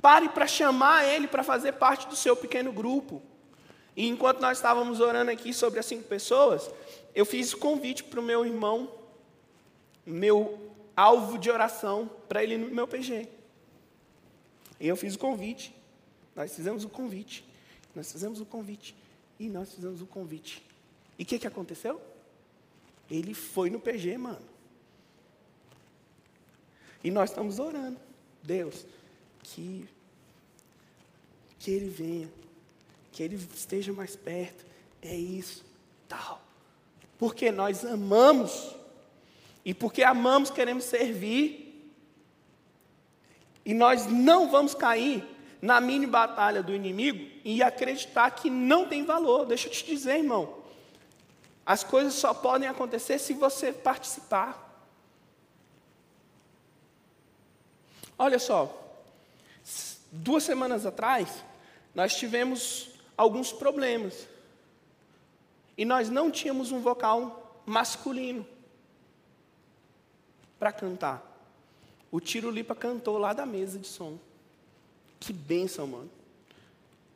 Pare 0.00 0.28
para 0.28 0.46
chamar 0.46 1.04
ele 1.04 1.26
para 1.26 1.42
fazer 1.42 1.72
parte 1.72 2.06
do 2.06 2.16
seu 2.16 2.36
pequeno 2.36 2.72
grupo. 2.72 3.20
E 3.96 4.06
enquanto 4.06 4.40
nós 4.40 4.58
estávamos 4.58 5.00
orando 5.00 5.30
aqui 5.30 5.52
sobre 5.52 5.80
as 5.80 5.86
cinco 5.86 6.04
pessoas, 6.04 6.70
eu 7.14 7.26
fiz 7.26 7.52
o 7.52 7.58
convite 7.58 8.04
para 8.04 8.20
o 8.20 8.22
meu 8.22 8.46
irmão 8.46 8.88
meu 10.08 10.72
alvo 10.96 11.38
de 11.38 11.50
oração 11.50 12.10
para 12.28 12.42
ele 12.42 12.56
no 12.56 12.74
meu 12.74 12.88
PG. 12.88 13.28
E 14.80 14.88
eu 14.88 14.96
fiz 14.96 15.14
o 15.14 15.18
convite. 15.18 15.74
Nós 16.34 16.54
fizemos 16.54 16.84
o 16.84 16.88
convite. 16.88 17.44
Nós 17.94 18.10
fizemos 18.10 18.40
o 18.40 18.46
convite. 18.46 18.96
E 19.38 19.48
nós 19.48 19.72
fizemos 19.72 20.00
o 20.00 20.06
convite. 20.06 20.64
E 21.18 21.24
o 21.24 21.26
que, 21.26 21.38
que 21.38 21.46
aconteceu? 21.46 22.00
Ele 23.10 23.34
foi 23.34 23.70
no 23.70 23.80
PG, 23.80 24.16
mano. 24.16 24.40
E 27.02 27.10
nós 27.10 27.30
estamos 27.30 27.58
orando. 27.58 27.98
Deus, 28.42 28.84
que, 29.42 29.88
que 31.58 31.70
ele 31.70 31.88
venha. 31.88 32.28
Que 33.12 33.22
ele 33.22 33.36
esteja 33.54 33.92
mais 33.92 34.16
perto. 34.16 34.64
É 35.02 35.14
isso. 35.14 35.64
Tal. 36.08 36.40
Porque 37.18 37.50
nós 37.50 37.84
amamos. 37.84 38.74
E 39.64 39.74
porque 39.74 40.02
amamos, 40.02 40.50
queremos 40.50 40.84
servir. 40.84 41.92
E 43.64 43.74
nós 43.74 44.06
não 44.06 44.50
vamos 44.50 44.74
cair 44.74 45.24
na 45.60 45.80
mini 45.80 46.06
batalha 46.06 46.62
do 46.62 46.74
inimigo 46.74 47.28
e 47.44 47.62
acreditar 47.62 48.30
que 48.30 48.48
não 48.48 48.88
tem 48.88 49.04
valor. 49.04 49.44
Deixa 49.44 49.68
eu 49.68 49.72
te 49.72 49.84
dizer, 49.84 50.18
irmão. 50.18 50.58
As 51.66 51.84
coisas 51.84 52.14
só 52.14 52.32
podem 52.32 52.68
acontecer 52.68 53.18
se 53.18 53.34
você 53.34 53.72
participar. 53.72 54.67
Olha 58.18 58.38
só, 58.38 58.74
duas 60.10 60.42
semanas 60.42 60.84
atrás, 60.84 61.44
nós 61.94 62.16
tivemos 62.16 62.90
alguns 63.16 63.52
problemas. 63.52 64.26
E 65.76 65.84
nós 65.84 66.10
não 66.10 66.30
tínhamos 66.30 66.72
um 66.72 66.80
vocal 66.80 67.62
masculino 67.64 68.44
para 70.58 70.72
cantar. 70.72 71.24
O 72.10 72.20
Tiro 72.20 72.50
Lipa 72.50 72.74
cantou 72.74 73.18
lá 73.18 73.32
da 73.32 73.46
mesa 73.46 73.78
de 73.78 73.86
som. 73.86 74.18
Que 75.20 75.32
bênção, 75.32 75.86
mano. 75.86 76.10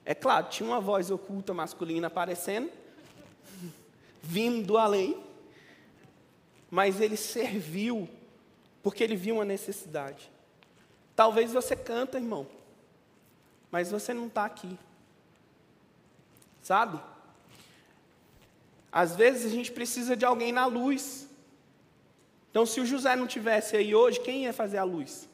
É 0.05 0.15
claro, 0.15 0.49
tinha 0.49 0.69
uma 0.69 0.81
voz 0.81 1.11
oculta 1.11 1.55
masculina 1.55 2.09
aparecendo, 2.09 2.71
vindo 4.23 4.67
do 4.67 4.77
além, 4.77 5.17
mas 6.71 7.01
ele 7.01 7.17
serviu 7.17 8.09
porque 8.83 9.05
ele 9.05 9.15
viu 9.15 9.37
uma 9.37 9.45
necessidade. 9.45 10.32
Talvez 11.15 11.53
você 11.53 11.77
canta, 11.77 12.19
irmão, 12.19 12.47
mas 13.71 13.91
você 13.91 14.15
não 14.15 14.27
está 14.27 14.45
aqui. 14.45 14.79
Sabe? 16.63 17.01
Às 18.91 19.17
vezes 19.17 19.47
a 19.47 19.55
gente 19.55 19.73
precisa 19.73 20.17
de 20.17 20.25
alguém 20.25 20.53
na 20.53 20.67
luz 20.67 21.29
então, 22.53 22.67
se 22.67 22.79
o 22.83 22.87
José 22.87 23.17
não 23.17 23.27
tivesse 23.27 23.75
aí 23.75 23.95
hoje, 23.95 24.21
quem 24.21 24.45
ia 24.45 24.53
fazer 24.53 24.77
a 24.77 24.85
luz? 24.85 25.27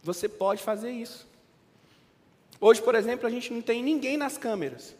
Você 0.00 0.28
pode 0.28 0.62
fazer 0.62 0.92
isso. 0.92 1.26
Hoje, 2.60 2.80
por 2.80 2.94
exemplo, 2.94 3.26
a 3.26 3.30
gente 3.30 3.52
não 3.52 3.60
tem 3.60 3.82
ninguém 3.82 4.16
nas 4.16 4.38
câmeras. 4.38 4.94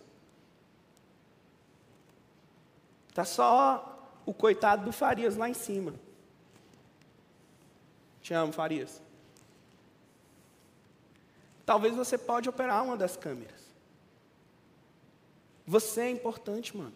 Está 3.08 3.24
só 3.24 4.12
o 4.26 4.34
coitado 4.34 4.84
do 4.84 4.92
Farias 4.92 5.36
lá 5.36 5.48
em 5.48 5.54
cima. 5.54 5.94
Te 8.30 8.34
amo, 8.34 8.52
Farias. 8.52 9.02
Talvez 11.66 11.96
você 11.96 12.16
pode 12.16 12.48
operar 12.48 12.84
uma 12.84 12.96
das 12.96 13.16
câmeras. 13.16 13.60
Você 15.66 16.02
é 16.02 16.10
importante, 16.10 16.76
mano. 16.76 16.92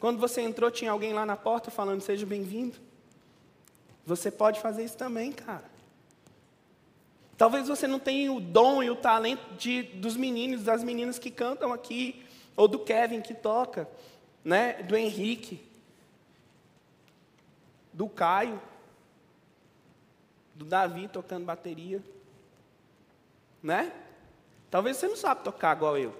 Quando 0.00 0.18
você 0.18 0.40
entrou, 0.40 0.68
tinha 0.68 0.90
alguém 0.90 1.12
lá 1.12 1.24
na 1.24 1.36
porta 1.36 1.70
falando: 1.70 2.00
Seja 2.00 2.26
bem-vindo. 2.26 2.76
Você 4.04 4.32
pode 4.32 4.60
fazer 4.60 4.84
isso 4.84 4.96
também, 4.96 5.30
cara. 5.30 5.70
Talvez 7.38 7.68
você 7.68 7.86
não 7.86 8.00
tenha 8.00 8.32
o 8.32 8.40
dom 8.40 8.82
e 8.82 8.90
o 8.90 8.96
talento 8.96 9.54
de, 9.54 9.84
dos 9.84 10.16
meninos, 10.16 10.64
das 10.64 10.82
meninas 10.82 11.20
que 11.20 11.30
cantam 11.30 11.72
aqui, 11.72 12.26
ou 12.56 12.66
do 12.66 12.80
Kevin 12.80 13.20
que 13.20 13.32
toca, 13.32 13.88
né? 14.44 14.82
do 14.82 14.96
Henrique, 14.96 15.64
do 17.92 18.08
Caio, 18.08 18.60
do 20.54 20.64
Davi 20.64 21.08
tocando 21.08 21.44
bateria. 21.44 22.02
Né? 23.62 23.92
Talvez 24.70 24.96
você 24.96 25.08
não 25.08 25.16
sabe 25.16 25.42
tocar 25.42 25.76
igual 25.76 25.98
eu. 25.98 26.14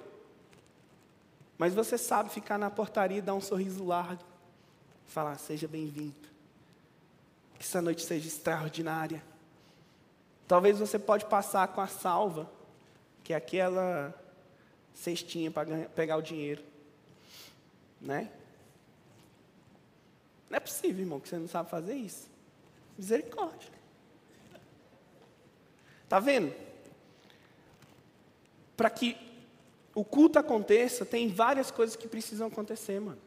Mas 1.57 1.75
você 1.75 1.97
sabe 1.97 2.31
ficar 2.31 2.59
na 2.59 2.71
portaria 2.71 3.19
e 3.19 3.23
dar 3.23 3.35
um 3.35 3.41
sorriso 3.41 3.85
largo. 3.85 4.25
Falar, 5.07 5.39
seja 5.39 5.69
bem-vindo. 5.69 6.29
Que 7.59 7.63
essa 7.63 7.81
noite 7.81 8.03
seja 8.03 8.27
extraordinária. 8.27 9.23
Talvez 10.49 10.79
você 10.79 10.99
pode 10.99 11.25
passar 11.27 11.69
com 11.69 11.81
a 11.81 11.87
salva, 11.87 12.51
que 13.23 13.33
é 13.33 13.37
aquela 13.37 14.15
cestinha 14.93 15.51
para 15.51 15.89
pegar 15.95 16.17
o 16.17 16.23
dinheiro. 16.23 16.63
Né? 18.01 18.31
Não 20.51 20.57
é 20.57 20.61
possível, 20.61 21.01
irmão, 21.01 21.21
que 21.21 21.29
você 21.29 21.39
não 21.39 21.49
sabe 21.49 21.71
fazer 21.71 21.95
isso. 21.95 22.29
Misericórdia. 22.99 23.73
Está 26.15 26.21
vendo? 26.21 26.55
Para 28.77 28.89
que 28.89 29.17
o 29.93 30.05
culto 30.05 30.39
aconteça, 30.39 31.05
tem 31.05 31.27
várias 31.27 31.73
coisas 31.73 31.97
que 31.97 32.07
precisam 32.07 32.47
acontecer, 32.47 33.01
mano. 33.01 33.19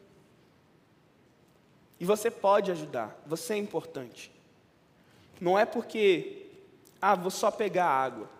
E 2.00 2.06
você 2.06 2.30
pode 2.30 2.70
ajudar, 2.70 3.14
você 3.26 3.52
é 3.52 3.56
importante. 3.58 4.32
Não 5.38 5.58
é 5.58 5.66
porque, 5.66 6.46
ah, 6.98 7.14
vou 7.14 7.30
só 7.30 7.50
pegar 7.50 7.84
água. 7.84 8.30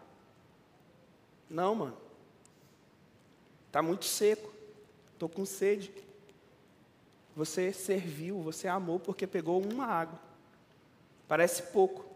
Não, 1.50 1.74
mano. 1.74 1.96
Está 3.66 3.82
muito 3.82 4.06
seco, 4.06 4.50
estou 5.12 5.28
com 5.28 5.44
sede. 5.44 5.92
Você 7.36 7.70
serviu, 7.70 8.40
você 8.40 8.66
amou 8.66 8.98
porque 8.98 9.26
pegou 9.26 9.62
uma 9.62 9.84
água. 9.84 10.18
Parece 11.28 11.64
pouco, 11.64 12.07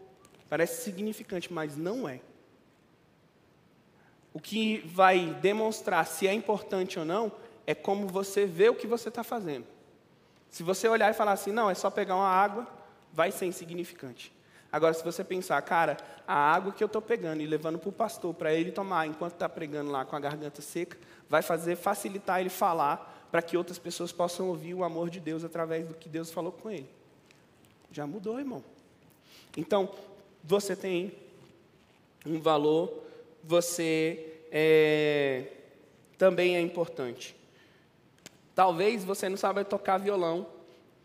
parece 0.53 0.83
significante, 0.83 1.51
mas 1.51 1.75
não 1.75 2.07
é. 2.07 2.19
O 4.31 4.39
que 4.39 4.83
vai 4.85 5.33
demonstrar 5.41 6.05
se 6.05 6.27
é 6.27 6.33
importante 6.33 6.99
ou 6.99 7.03
não 7.03 7.31
é 7.65 7.73
como 7.73 8.05
você 8.05 8.45
vê 8.45 8.69
o 8.69 8.75
que 8.75 8.85
você 8.85 9.09
está 9.09 9.23
fazendo. 9.23 9.65
Se 10.51 10.61
você 10.61 10.87
olhar 10.87 11.09
e 11.09 11.15
falar 11.15 11.31
assim, 11.31 11.51
não, 11.51 11.71
é 11.71 11.73
só 11.73 11.89
pegar 11.89 12.15
uma 12.15 12.27
água, 12.27 12.67
vai 13.11 13.31
ser 13.31 13.47
insignificante. 13.47 14.31
Agora, 14.71 14.93
se 14.93 15.03
você 15.03 15.23
pensar, 15.23 15.59
cara, 15.63 15.97
a 16.27 16.35
água 16.35 16.71
que 16.71 16.83
eu 16.83 16.85
estou 16.85 17.01
pegando 17.01 17.41
e 17.41 17.47
levando 17.47 17.79
para 17.79 17.89
o 17.89 17.91
pastor 17.91 18.31
para 18.31 18.53
ele 18.53 18.71
tomar 18.71 19.07
enquanto 19.07 19.33
está 19.33 19.49
pregando 19.49 19.89
lá 19.89 20.05
com 20.05 20.15
a 20.15 20.19
garganta 20.19 20.61
seca, 20.61 20.99
vai 21.27 21.41
fazer 21.41 21.75
facilitar 21.75 22.41
ele 22.41 22.49
falar 22.49 23.27
para 23.31 23.41
que 23.41 23.57
outras 23.57 23.79
pessoas 23.79 24.11
possam 24.11 24.49
ouvir 24.49 24.75
o 24.75 24.83
amor 24.83 25.09
de 25.09 25.19
Deus 25.19 25.43
através 25.43 25.87
do 25.87 25.95
que 25.95 26.07
Deus 26.07 26.29
falou 26.29 26.51
com 26.51 26.69
ele. 26.69 26.87
Já 27.91 28.05
mudou, 28.05 28.37
irmão. 28.37 28.63
Então, 29.57 29.89
você 30.43 30.75
tem 30.75 31.11
um 32.25 32.39
valor 32.39 33.03
você 33.43 34.39
é, 34.51 35.47
também 36.17 36.55
é 36.55 36.61
importante. 36.61 37.35
Talvez 38.55 39.03
você 39.03 39.27
não 39.27 39.35
saiba 39.35 39.65
tocar 39.65 39.97
violão 39.97 40.47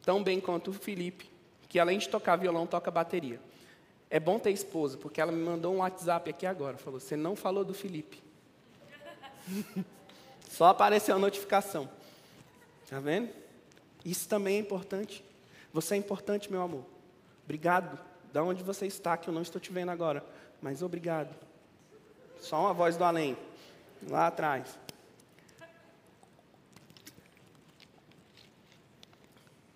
tão 0.02 0.22
bem 0.22 0.40
quanto 0.40 0.70
o 0.70 0.72
Felipe, 0.72 1.28
que 1.68 1.78
além 1.78 1.98
de 1.98 2.08
tocar 2.08 2.36
violão, 2.36 2.66
toca 2.66 2.90
bateria. 2.90 3.40
É 4.10 4.20
bom 4.20 4.38
ter 4.38 4.50
esposa, 4.50 4.96
porque 4.96 5.20
ela 5.20 5.32
me 5.32 5.42
mandou 5.42 5.74
um 5.74 5.78
WhatsApp 5.78 6.30
aqui 6.30 6.46
agora. 6.46 6.78
Falou: 6.78 7.00
Você 7.00 7.16
não 7.16 7.36
falou 7.36 7.64
do 7.64 7.74
Felipe. 7.74 8.22
Só 10.48 10.66
apareceu 10.66 11.16
a 11.16 11.18
notificação. 11.18 11.88
Está 12.84 13.00
vendo? 13.00 13.28
Isso 14.04 14.28
também 14.28 14.56
é 14.56 14.60
importante. 14.60 15.22
Você 15.74 15.94
é 15.94 15.98
importante, 15.98 16.50
meu 16.50 16.62
amor. 16.62 16.84
Obrigado. 17.44 17.98
Da 18.32 18.42
onde 18.42 18.62
você 18.62 18.86
está, 18.86 19.16
que 19.16 19.28
eu 19.28 19.34
não 19.34 19.42
estou 19.42 19.60
te 19.60 19.72
vendo 19.72 19.90
agora. 19.90 20.24
Mas 20.60 20.82
obrigado. 20.82 21.34
Só 22.40 22.60
uma 22.60 22.72
voz 22.72 22.96
do 22.96 23.04
além, 23.04 23.36
lá 24.08 24.26
atrás. 24.26 24.78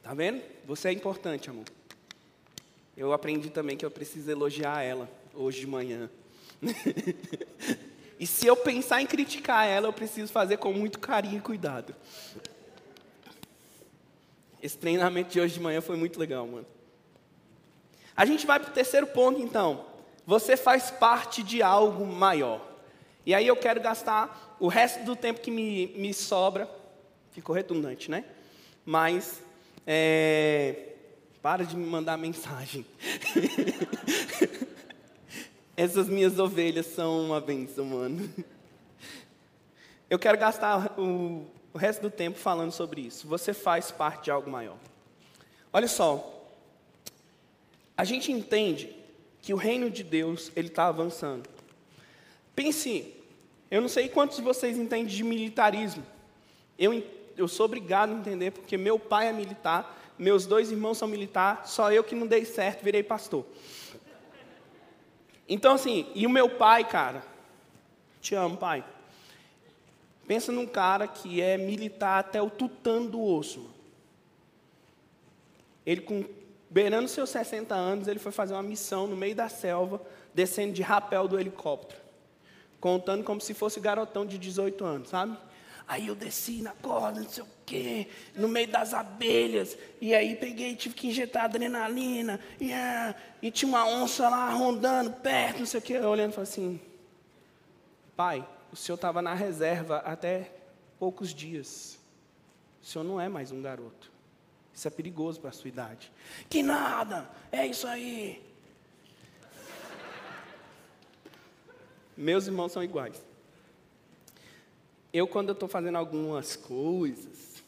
Tá 0.03 0.15
vendo? 0.15 0.43
Você 0.67 0.89
é 0.89 0.93
importante, 0.93 1.49
amor. 1.49 1.65
Eu 2.97 3.13
aprendi 3.13 3.51
também 3.51 3.77
que 3.77 3.85
eu 3.85 3.91
preciso 3.91 4.31
elogiar 4.31 4.83
ela 4.83 5.09
hoje 5.33 5.61
de 5.61 5.67
manhã. 5.67 6.11
e 8.19 8.27
se 8.27 8.47
eu 8.47 8.57
pensar 8.57 9.01
em 9.01 9.07
criticar 9.07 9.67
ela, 9.67 9.89
eu 9.89 9.93
preciso 9.93 10.31
fazer 10.31 10.59
com 10.59 10.73
muito 10.73 10.99
carinho 10.99 11.39
e 11.39 11.41
cuidado. 11.41 11.95
Esse 14.63 14.77
treinamento 14.77 15.31
de 15.31 15.41
hoje 15.41 15.55
de 15.55 15.61
manhã 15.61 15.81
foi 15.81 15.97
muito 15.97 16.21
legal, 16.21 16.47
mano. 16.47 16.67
A 18.17 18.25
gente 18.25 18.47
vai 18.47 18.61
para 18.61 18.71
o 18.71 18.75
terceiro 18.75 19.07
ponto, 19.07 19.41
então. 19.41 19.87
Você 20.27 20.57
faz 20.57 20.91
parte 20.91 21.43
de 21.43 21.63
algo 21.63 22.07
maior. 22.07 22.61
E 23.25 23.35
aí 23.35 23.47
eu 23.47 23.57
quero 23.57 23.81
gastar 23.81 24.57
o 24.59 24.69
resto 24.69 25.05
do 25.05 25.17
tempo 25.17 25.41
que 25.41 25.51
me, 25.51 25.89
me 25.97 26.13
sobra, 26.13 26.69
ficou 27.33 27.55
redundante, 27.55 28.11
né? 28.11 28.25
Mas, 28.85 29.43
é, 29.87 30.91
Para 31.41 31.65
de 31.65 31.77
me 31.77 31.87
mandar 31.87 32.17
mensagem. 32.19 32.87
Essas 35.77 36.09
minhas 36.09 36.39
ovelhas 36.39 36.87
são 36.87 37.25
uma 37.25 37.41
benção, 37.41 37.85
mano. 37.87 38.33
Eu 40.09 40.19
quero 40.19 40.37
gastar 40.37 40.99
o, 40.99 41.47
o 41.73 41.79
resto 41.79 42.03
do 42.03 42.11
tempo 42.11 42.39
falando 42.39 42.71
sobre 42.71 43.01
isso. 43.01 43.27
Você 43.27 43.55
faz 43.55 43.91
parte 43.91 44.25
de 44.25 44.31
algo 44.31 44.51
maior. 44.51 44.77
Olha 45.73 45.89
só, 45.89 46.32
a 48.03 48.05
gente 48.05 48.33
entende 48.33 48.93
que 49.41 49.55
o 49.55 49.57
reino 49.57 49.89
de 49.89 50.03
Deus 50.03 50.51
ele 50.57 50.67
está 50.67 50.89
avançando. 50.89 51.49
Pense, 52.53 53.15
eu 53.71 53.81
não 53.81 53.89
sei 53.89 54.09
quantos 54.09 54.39
de 54.39 54.43
vocês 54.43 54.77
entendem 54.77 55.07
de 55.07 55.23
militarismo. 55.23 56.05
Eu, 56.77 57.01
eu 57.37 57.47
sou 57.47 57.67
obrigado 57.67 58.11
a 58.11 58.17
entender 58.17 58.51
porque 58.51 58.77
meu 58.77 58.99
pai 58.99 59.29
é 59.29 59.33
militar, 59.33 60.13
meus 60.19 60.47
dois 60.47 60.73
irmãos 60.73 60.99
são 60.99 61.07
militares, 61.07 61.71
só 61.71 61.93
eu 61.93 62.03
que 62.03 62.17
não 62.17 62.27
dei 62.27 62.45
certo, 62.45 62.83
virei 62.83 63.05
pastor. 63.05 63.47
Então, 65.49 65.75
assim, 65.75 66.11
e 66.13 66.27
o 66.27 66.31
meu 66.31 66.49
pai, 66.49 66.83
cara, 66.83 67.25
te 68.21 68.35
amo, 68.35 68.57
pai. 68.57 68.85
Pensa 70.27 70.51
num 70.51 70.67
cara 70.67 71.07
que 71.07 71.41
é 71.41 71.57
militar 71.57 72.19
até 72.19 72.43
o 72.43 72.51
tutano 72.51 73.09
do 73.09 73.23
osso. 73.23 73.71
Ele, 75.87 76.01
com, 76.01 76.25
beirando 76.73 77.07
seus 77.07 77.29
60 77.29 77.75
anos, 77.75 78.09
ele 78.09 78.19
foi 78.19 78.33
fazer 78.33 78.55
uma 78.55 78.63
missão 78.63 79.07
no 79.07 79.15
meio 79.15 79.35
da 79.35 79.49
selva, 79.49 80.01
descendo 80.35 80.73
de 80.73 80.81
rapel 80.81 81.29
do 81.29 81.39
helicóptero. 81.39 82.01
Contando 82.81 83.23
como 83.23 83.41
se 83.41 83.53
fosse 83.53 83.79
garotão 83.79 84.25
de 84.25 84.39
18 84.39 84.83
anos, 84.85 85.11
sabe? 85.11 85.37
Aí 85.87 86.07
eu 86.07 86.15
desci 86.15 86.63
na 86.63 86.73
corda, 86.73 87.21
não 87.21 87.29
sei 87.29 87.43
o 87.43 87.49
quê, 87.67 88.09
no 88.35 88.49
meio 88.49 88.69
das 88.69 88.95
abelhas. 88.95 89.77
E 90.01 90.15
aí 90.15 90.35
peguei, 90.35 90.75
tive 90.75 90.95
que 90.95 91.09
injetar 91.09 91.45
adrenalina. 91.45 92.41
E, 92.59 92.73
ah, 92.73 93.15
e 93.43 93.51
tinha 93.51 93.69
uma 93.69 93.87
onça 93.87 94.29
lá 94.29 94.51
rondando 94.51 95.11
perto, 95.11 95.59
não 95.59 95.67
sei 95.67 95.79
o 95.79 95.83
quê. 95.83 95.99
Olhando 95.99 96.31
e 96.31 96.35
falei 96.35 96.51
assim: 96.51 96.81
Pai, 98.17 98.49
o 98.73 98.77
senhor 98.77 98.97
estava 98.97 99.21
na 99.21 99.35
reserva 99.35 99.99
até 99.99 100.51
poucos 100.99 101.35
dias. 101.35 101.99
O 102.83 102.87
senhor 102.87 103.05
não 103.05 103.21
é 103.21 103.29
mais 103.29 103.53
um 103.53 103.61
garoto. 103.61 104.12
Isso 104.75 104.89
é 104.89 104.91
perigoso 104.91 105.41
para 105.41 105.51
a 105.51 105.53
sua 105.53 105.69
idade. 105.69 106.11
Que 106.49 106.63
nada, 106.63 107.31
é 107.51 107.67
isso 107.67 107.87
aí. 107.87 108.43
Meus 112.17 112.47
irmãos 112.47 112.73
são 112.73 112.83
iguais. 112.83 113.23
Eu, 115.13 115.27
quando 115.27 115.51
eu 115.51 115.53
estou 115.53 115.69
fazendo 115.69 115.97
algumas 115.97 116.57
coisas, 116.57 117.63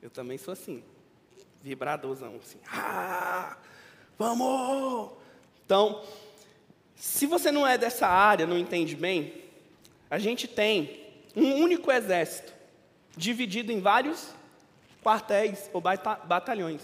eu 0.00 0.08
também 0.08 0.38
sou 0.38 0.52
assim, 0.52 0.82
vibradorzão, 1.62 2.36
assim. 2.36 2.58
Ah, 2.66 3.58
vamos! 4.18 5.10
Então, 5.66 6.02
se 6.94 7.26
você 7.26 7.52
não 7.52 7.66
é 7.66 7.76
dessa 7.76 8.06
área, 8.06 8.46
não 8.46 8.56
entende 8.56 8.96
bem, 8.96 9.44
a 10.10 10.18
gente 10.18 10.48
tem 10.48 11.06
um 11.36 11.56
único 11.56 11.92
exército, 11.92 12.52
dividido 13.16 13.70
em 13.70 13.80
vários 13.80 14.32
quartéis 15.02 15.70
ou 15.72 15.80
batalhões. 15.80 16.82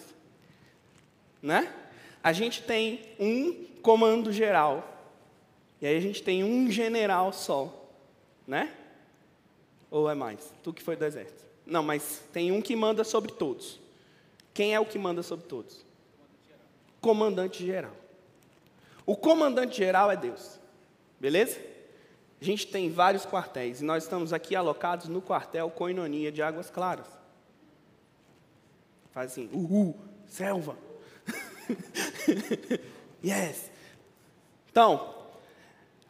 Né? 1.42 1.72
A 2.22 2.32
gente 2.32 2.62
tem 2.62 3.00
um 3.18 3.64
comando 3.82 4.32
geral. 4.32 4.90
E 5.80 5.86
aí 5.86 5.96
a 5.96 6.00
gente 6.00 6.22
tem 6.22 6.42
um 6.42 6.70
general 6.70 7.32
só. 7.32 7.88
Né? 8.46 8.72
Ou 9.90 10.10
é 10.10 10.14
mais? 10.14 10.52
Tu 10.62 10.72
que 10.72 10.82
foi 10.82 10.96
do 10.96 11.04
exército. 11.04 11.44
Não, 11.66 11.82
mas 11.82 12.22
tem 12.32 12.50
um 12.52 12.60
que 12.60 12.74
manda 12.74 13.04
sobre 13.04 13.32
todos. 13.32 13.80
Quem 14.52 14.74
é 14.74 14.80
o 14.80 14.86
que 14.86 14.98
manda 14.98 15.22
sobre 15.22 15.46
todos? 15.46 15.84
Comandante 17.00 17.64
geral. 17.64 17.94
O 19.06 19.16
comandante 19.16 19.76
geral 19.76 20.10
é 20.10 20.16
Deus. 20.16 20.58
Beleza? 21.20 21.60
A 22.40 22.44
gente 22.44 22.66
tem 22.66 22.90
vários 22.90 23.24
quartéis 23.24 23.80
e 23.80 23.84
nós 23.84 24.04
estamos 24.04 24.32
aqui 24.32 24.54
alocados 24.54 25.08
no 25.08 25.22
quartel 25.22 25.70
Coinonia 25.70 26.30
de 26.30 26.42
Águas 26.42 26.70
Claras. 26.70 27.06
Faz 29.14 29.30
assim, 29.30 29.48
uhul, 29.52 29.94
selva. 30.26 30.76
yes. 33.24 33.70
Então, 34.68 35.14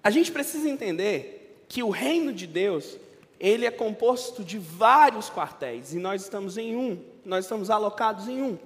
a 0.02 0.08
gente 0.08 0.32
precisa 0.32 0.66
entender 0.70 1.66
que 1.68 1.82
o 1.82 1.90
reino 1.90 2.32
de 2.32 2.46
Deus, 2.46 2.96
ele 3.38 3.66
é 3.66 3.70
composto 3.70 4.42
de 4.42 4.58
vários 4.58 5.28
quartéis 5.28 5.92
e 5.92 5.98
nós 5.98 6.22
estamos 6.22 6.56
em 6.56 6.74
um, 6.74 6.98
nós 7.26 7.44
estamos 7.44 7.68
alocados 7.68 8.26
em 8.26 8.40
um. 8.40 8.58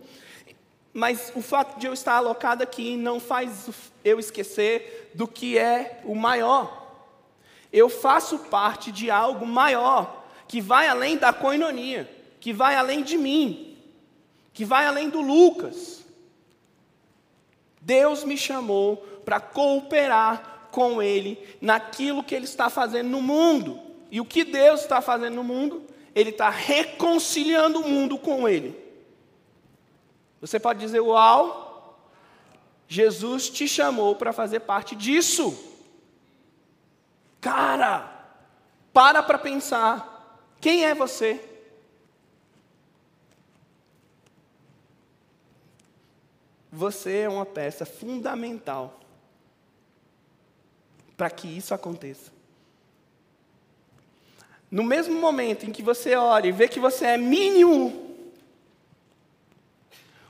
Mas 0.92 1.32
o 1.34 1.42
fato 1.42 1.80
de 1.80 1.88
eu 1.88 1.92
estar 1.92 2.14
alocado 2.14 2.62
aqui 2.62 2.96
não 2.96 3.18
faz 3.18 3.68
eu 4.04 4.20
esquecer 4.20 5.10
do 5.14 5.26
que 5.26 5.58
é 5.58 6.00
o 6.04 6.14
maior. 6.14 6.94
Eu 7.72 7.88
faço 7.88 8.38
parte 8.38 8.92
de 8.92 9.10
algo 9.10 9.44
maior, 9.44 10.24
que 10.46 10.60
vai 10.60 10.86
além 10.86 11.16
da 11.16 11.32
coinonia, 11.32 12.08
que 12.38 12.52
vai 12.52 12.76
além 12.76 13.02
de 13.02 13.18
mim, 13.18 13.67
que 14.58 14.64
vai 14.64 14.86
além 14.86 15.08
do 15.08 15.20
Lucas. 15.20 16.04
Deus 17.80 18.24
me 18.24 18.36
chamou 18.36 18.96
para 19.24 19.38
cooperar 19.38 20.66
com 20.72 21.00
Ele 21.00 21.38
naquilo 21.60 22.24
que 22.24 22.34
Ele 22.34 22.44
está 22.44 22.68
fazendo 22.68 23.08
no 23.08 23.22
mundo. 23.22 23.80
E 24.10 24.20
o 24.20 24.24
que 24.24 24.42
Deus 24.42 24.80
está 24.80 25.00
fazendo 25.00 25.36
no 25.36 25.44
mundo? 25.44 25.86
Ele 26.12 26.30
está 26.30 26.50
reconciliando 26.50 27.78
o 27.78 27.88
mundo 27.88 28.18
com 28.18 28.48
Ele. 28.48 28.76
Você 30.40 30.58
pode 30.58 30.80
dizer, 30.80 30.98
uau, 30.98 31.96
Jesus 32.88 33.48
te 33.48 33.68
chamou 33.68 34.16
para 34.16 34.32
fazer 34.32 34.58
parte 34.58 34.96
disso. 34.96 35.56
Cara, 37.40 38.12
para 38.92 39.22
para 39.22 39.38
pensar. 39.38 40.50
Quem 40.60 40.84
é 40.84 40.96
você? 40.96 41.48
Você 46.70 47.18
é 47.18 47.28
uma 47.28 47.46
peça 47.46 47.86
fundamental 47.86 49.00
para 51.16 51.30
que 51.30 51.48
isso 51.48 51.74
aconteça. 51.74 52.30
No 54.70 54.84
mesmo 54.84 55.18
momento 55.18 55.64
em 55.64 55.72
que 55.72 55.82
você 55.82 56.14
ora 56.14 56.46
e 56.46 56.52
vê 56.52 56.68
que 56.68 56.78
você 56.78 57.06
é 57.06 57.16
mínimo, 57.16 58.06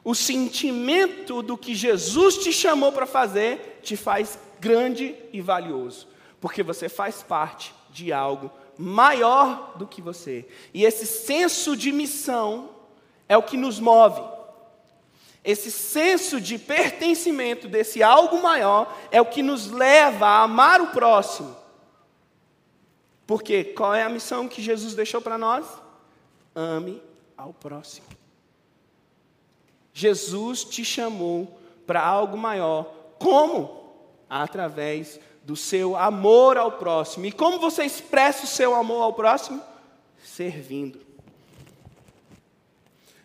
o 0.05 0.14
sentimento 0.14 1.42
do 1.42 1.59
que 1.59 1.74
Jesus 1.74 2.38
te 2.38 2.53
chamou 2.53 2.92
para 2.92 3.05
fazer 3.05 3.81
te 3.83 3.96
faz 3.96 4.38
grande 4.61 5.14
e 5.33 5.40
valioso 5.40 6.09
porque 6.40 6.62
você 6.62 6.88
faz 6.88 7.22
parte 7.22 7.74
de 7.90 8.12
algo 8.12 8.51
maior 8.77 9.77
do 9.77 9.87
que 9.87 10.01
você. 10.01 10.46
E 10.72 10.85
esse 10.85 11.07
senso 11.07 11.77
de 11.77 11.90
missão 11.90 12.70
é 13.29 13.37
o 13.37 13.42
que 13.42 13.57
nos 13.57 13.81
move. 13.81 14.22
Esse 15.44 15.70
senso 15.70 16.40
de 16.40 16.59
pertencimento 16.59 17.68
desse 17.68 18.03
algo 18.03 18.42
maior 18.42 18.96
é 19.11 19.20
o 19.20 19.27
que 19.27 19.42
nos 19.42 19.70
leva 19.70 20.27
a 20.27 20.42
amar 20.42 20.81
o 20.81 20.88
próximo. 20.88 21.57
Porque 23.27 23.62
qual 23.64 23.94
é 23.94 24.03
a 24.03 24.09
missão 24.09 24.48
que 24.48 24.62
Jesus 24.62 24.94
deixou 24.94 25.20
para 25.20 25.38
nós? 25.38 25.66
Ame 26.55 27.03
ao 27.37 27.53
próximo. 27.53 28.07
Jesus 29.92 30.64
te 30.64 30.85
chamou 30.85 31.59
para 31.87 32.05
algo 32.05 32.37
maior. 32.37 32.85
Como? 33.18 33.94
Através 34.29 35.18
do 35.42 35.57
seu 35.57 35.96
amor 35.96 36.59
ao 36.59 36.72
próximo. 36.72 37.27
E 37.27 37.33
como 37.33 37.59
você 37.59 37.85
expressa 37.85 38.44
o 38.44 38.48
seu 38.48 38.74
amor 38.74 39.03
ao 39.03 39.12
próximo? 39.12 39.62
Servindo. 40.22 41.08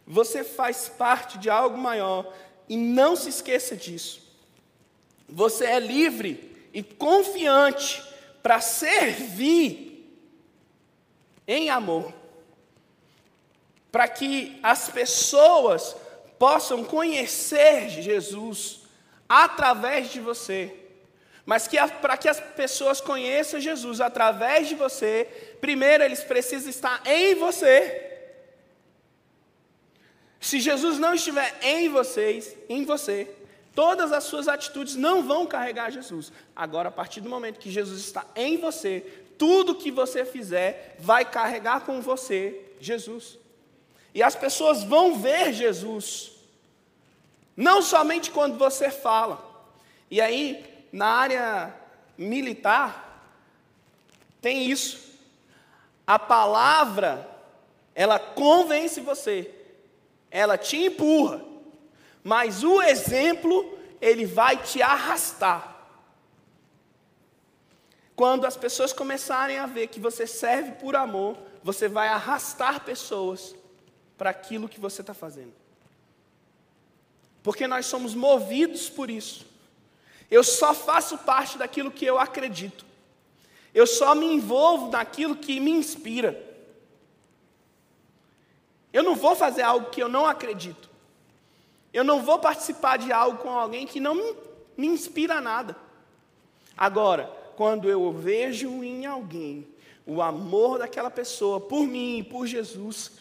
Você 0.05 0.43
faz 0.43 0.89
parte 0.89 1.37
de 1.37 1.49
algo 1.49 1.77
maior 1.77 2.33
e 2.67 2.75
não 2.75 3.15
se 3.15 3.29
esqueça 3.29 3.75
disso. 3.75 4.21
Você 5.27 5.65
é 5.65 5.79
livre 5.79 6.51
e 6.73 6.83
confiante 6.83 8.03
para 8.41 8.59
servir 8.59 9.91
em 11.47 11.69
amor, 11.69 12.13
para 13.91 14.07
que 14.07 14.59
as 14.61 14.89
pessoas 14.89 15.95
possam 16.37 16.83
conhecer 16.83 17.89
Jesus 17.89 18.81
através 19.27 20.09
de 20.09 20.19
você. 20.19 20.75
Mas 21.45 21.67
que 21.67 21.77
para 22.01 22.17
que 22.17 22.29
as 22.29 22.39
pessoas 22.39 23.01
conheçam 23.01 23.59
Jesus 23.59 23.99
através 23.99 24.67
de 24.67 24.75
você, 24.75 25.27
primeiro 25.59 26.03
eles 26.03 26.23
precisam 26.23 26.69
estar 26.69 27.01
em 27.05 27.35
você. 27.35 28.12
Se 30.43 30.59
Jesus 30.59 30.99
não 30.99 31.13
estiver 31.13 31.57
em 31.61 31.87
vocês, 31.87 32.53
em 32.67 32.83
você, 32.83 33.33
todas 33.73 34.11
as 34.11 34.25
suas 34.25 34.49
atitudes 34.49 34.93
não 34.93 35.23
vão 35.23 35.47
carregar 35.47 35.89
Jesus. 35.89 36.33
Agora, 36.53 36.89
a 36.89 36.91
partir 36.91 37.21
do 37.21 37.29
momento 37.29 37.61
que 37.61 37.71
Jesus 37.71 38.01
está 38.01 38.25
em 38.35 38.57
você, 38.57 39.23
tudo 39.37 39.73
que 39.73 39.89
você 39.89 40.25
fizer 40.25 40.97
vai 40.99 41.23
carregar 41.23 41.85
com 41.85 42.01
você 42.01 42.59
Jesus. 42.77 43.39
E 44.13 44.21
as 44.21 44.35
pessoas 44.35 44.83
vão 44.83 45.15
ver 45.15 45.53
Jesus 45.53 46.33
Não 47.55 47.81
somente 47.81 48.29
quando 48.29 48.57
você 48.57 48.91
fala. 48.91 49.41
E 50.11 50.19
aí, 50.19 50.61
na 50.91 51.07
área 51.07 51.73
militar, 52.17 53.31
tem 54.41 54.69
isso. 54.69 54.99
A 56.05 56.19
palavra, 56.19 57.29
ela 57.95 58.19
convence 58.19 58.99
você, 58.99 59.62
ela 60.33 60.57
te 60.57 60.77
empurra, 60.77 61.45
mas 62.23 62.63
o 62.63 62.81
exemplo, 62.81 63.77
ele 64.01 64.25
vai 64.25 64.57
te 64.57 64.81
arrastar. 64.81 65.77
Quando 68.15 68.45
as 68.45 68.57
pessoas 68.57 68.91
começarem 68.91 69.59
a 69.59 69.67
ver 69.67 69.87
que 69.87 69.99
você 69.99 70.25
serve 70.25 70.71
por 70.71 70.95
amor, 70.95 71.37
você 71.61 71.87
vai 71.87 72.07
arrastar 72.07 72.83
pessoas 72.83 73.55
para 74.17 74.31
aquilo 74.31 74.67
que 74.67 74.79
você 74.79 75.01
está 75.01 75.13
fazendo. 75.13 75.53
Porque 77.43 77.67
nós 77.67 77.85
somos 77.85 78.15
movidos 78.15 78.89
por 78.89 79.11
isso. 79.11 79.45
Eu 80.31 80.43
só 80.43 80.73
faço 80.73 81.15
parte 81.19 81.59
daquilo 81.59 81.91
que 81.91 82.05
eu 82.05 82.17
acredito. 82.17 82.83
Eu 83.71 83.85
só 83.85 84.15
me 84.15 84.25
envolvo 84.25 84.89
naquilo 84.89 85.35
que 85.35 85.59
me 85.59 85.69
inspira. 85.69 86.52
Eu 88.93 89.01
não 89.01 89.15
vou 89.15 89.35
fazer 89.35 89.63
algo 89.63 89.89
que 89.89 90.01
eu 90.01 90.07
não 90.07 90.25
acredito. 90.27 90.87
Eu 91.91 92.03
não 92.03 92.21
vou 92.21 92.37
participar 92.37 92.97
de 92.97 93.11
algo 93.11 93.39
com 93.39 93.49
alguém 93.49 93.87
que 93.87 93.99
não 93.99 94.15
me, 94.77 94.87
inspira 94.87 95.41
nada. 95.41 95.75
Agora, 96.77 97.25
quando 97.57 97.89
eu 97.89 98.11
vejo 98.11 98.83
em 98.83 99.05
alguém 99.05 99.67
o 100.05 100.21
amor 100.21 100.79
daquela 100.79 101.09
pessoa 101.09 101.59
por 101.59 101.87
mim 101.87 102.19
e 102.19 102.23
por 102.23 102.45
Jesus, 102.45 103.13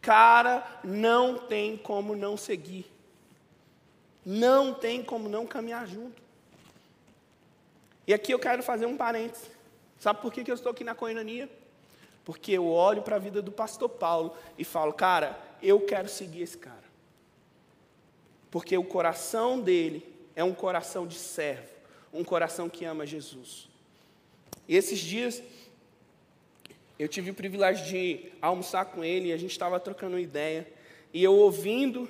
cara, 0.00 0.80
não 0.82 1.38
tem 1.38 1.76
como 1.76 2.16
não 2.16 2.36
seguir. 2.36 2.90
Não 4.26 4.74
tem 4.74 5.02
como 5.02 5.28
não 5.28 5.46
caminhar 5.46 5.86
junto. 5.86 6.20
E 8.06 8.12
aqui 8.12 8.32
eu 8.32 8.38
quero 8.38 8.62
fazer 8.62 8.86
um 8.86 8.96
parênteses. 8.96 9.48
Sabe 9.98 10.20
por 10.20 10.32
que 10.32 10.48
eu 10.48 10.54
estou 10.54 10.72
aqui 10.72 10.82
na 10.82 10.94
coinonia? 10.94 11.48
Porque 12.24 12.52
eu 12.52 12.66
olho 12.66 13.02
para 13.02 13.16
a 13.16 13.18
vida 13.18 13.40
do 13.40 13.50
pastor 13.50 13.88
Paulo 13.88 14.34
e 14.58 14.64
falo, 14.64 14.92
cara, 14.92 15.38
eu 15.62 15.80
quero 15.80 16.08
seguir 16.08 16.42
esse 16.42 16.58
cara. 16.58 16.90
Porque 18.50 18.76
o 18.76 18.84
coração 18.84 19.60
dele 19.60 20.06
é 20.34 20.44
um 20.44 20.54
coração 20.54 21.06
de 21.06 21.16
servo, 21.16 21.68
um 22.12 22.24
coração 22.24 22.68
que 22.68 22.84
ama 22.84 23.06
Jesus. 23.06 23.68
E 24.68 24.76
esses 24.76 24.98
dias 24.98 25.42
eu 26.98 27.08
tive 27.08 27.30
o 27.30 27.34
privilégio 27.34 27.86
de 27.86 28.30
almoçar 28.42 28.84
com 28.84 29.02
ele 29.02 29.28
e 29.28 29.32
a 29.32 29.36
gente 29.36 29.52
estava 29.52 29.80
trocando 29.80 30.18
ideia. 30.18 30.70
E 31.14 31.24
eu 31.24 31.34
ouvindo 31.34 32.06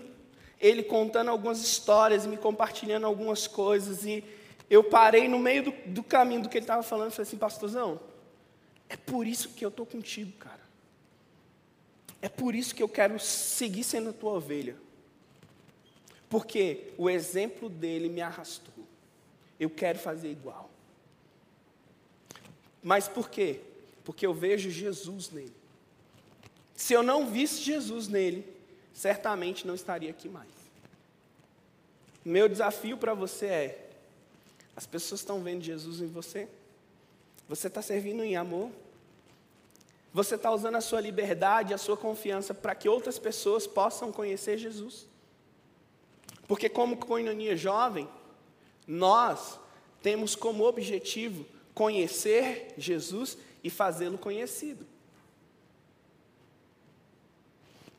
ele 0.61 0.83
contando 0.83 1.31
algumas 1.31 1.63
histórias, 1.63 2.27
me 2.27 2.37
compartilhando 2.37 3.07
algumas 3.07 3.47
coisas. 3.47 4.05
E 4.05 4.25
eu 4.69 4.83
parei 4.83 5.29
no 5.29 5.39
meio 5.39 5.63
do, 5.63 5.75
do 5.87 6.03
caminho 6.03 6.43
do 6.43 6.49
que 6.49 6.59
ele 6.59 6.65
estava 6.65 6.83
falando 6.83 7.13
e 7.13 7.15
falei 7.15 7.29
assim, 7.29 7.39
pastorzão, 7.39 8.01
é 8.91 8.97
por 8.97 9.27
isso 9.27 9.49
que 9.51 9.65
eu 9.65 9.71
estou 9.71 9.87
contigo, 9.87 10.33
cara. 10.33 10.61
É 12.21 12.29
por 12.29 12.55
isso 12.55 12.75
que 12.75 12.83
eu 12.83 12.89
quero 12.89 13.19
seguir 13.19 13.85
sendo 13.85 14.11
a 14.11 14.13
tua 14.13 14.33
ovelha. 14.33 14.77
Porque 16.29 16.93
o 16.99 17.09
exemplo 17.09 17.71
dele 17.71 18.11
me 18.11 18.21
arrastou. 18.21 18.85
Eu 19.59 19.71
quero 19.71 19.99
fazer 19.99 20.31
igual. 20.31 20.71
Mas 22.83 23.09
por 23.09 23.31
quê? 23.31 23.61
porque 24.11 24.27
eu 24.27 24.35
vejo 24.35 24.71
Jesus 24.71 25.31
nele. 25.31 25.55
Se 26.75 26.93
eu 26.93 27.01
não 27.03 27.31
visse 27.31 27.63
Jesus 27.63 28.09
nele, 28.09 28.45
certamente 28.93 29.67
não 29.67 29.75
estaria 29.75 30.11
aqui 30.11 30.29
mais. 30.29 30.49
Meu 32.25 32.49
desafio 32.49 32.97
para 32.97 33.15
você 33.15 33.47
é: 33.47 33.91
as 34.75 34.87
pessoas 34.87 35.21
estão 35.21 35.43
vendo 35.43 35.63
Jesus 35.63 36.01
em 36.01 36.07
você? 36.07 36.49
Você 37.51 37.67
está 37.67 37.83
servindo 37.83 38.23
em 38.23 38.37
amor? 38.37 38.71
Você 40.15 40.37
está 40.37 40.53
usando 40.53 40.77
a 40.77 40.81
sua 40.81 41.01
liberdade, 41.01 41.75
a 41.75 41.79
sua 41.79 41.97
confiança 41.97 42.55
para 42.55 42.77
que 42.77 42.89
outras 42.89 43.19
pessoas 43.19 43.67
possam 43.67 44.13
conhecer 44.13 44.57
Jesus? 44.57 45.09
Porque, 46.47 46.69
como 46.69 46.97
coinonia 46.97 47.57
jovem, 47.57 48.09
nós 48.87 49.59
temos 50.01 50.37
como 50.37 50.65
objetivo 50.65 51.45
conhecer 51.75 52.73
Jesus 52.79 53.37
e 53.65 53.69
fazê-lo 53.69 54.17
conhecido. 54.17 54.87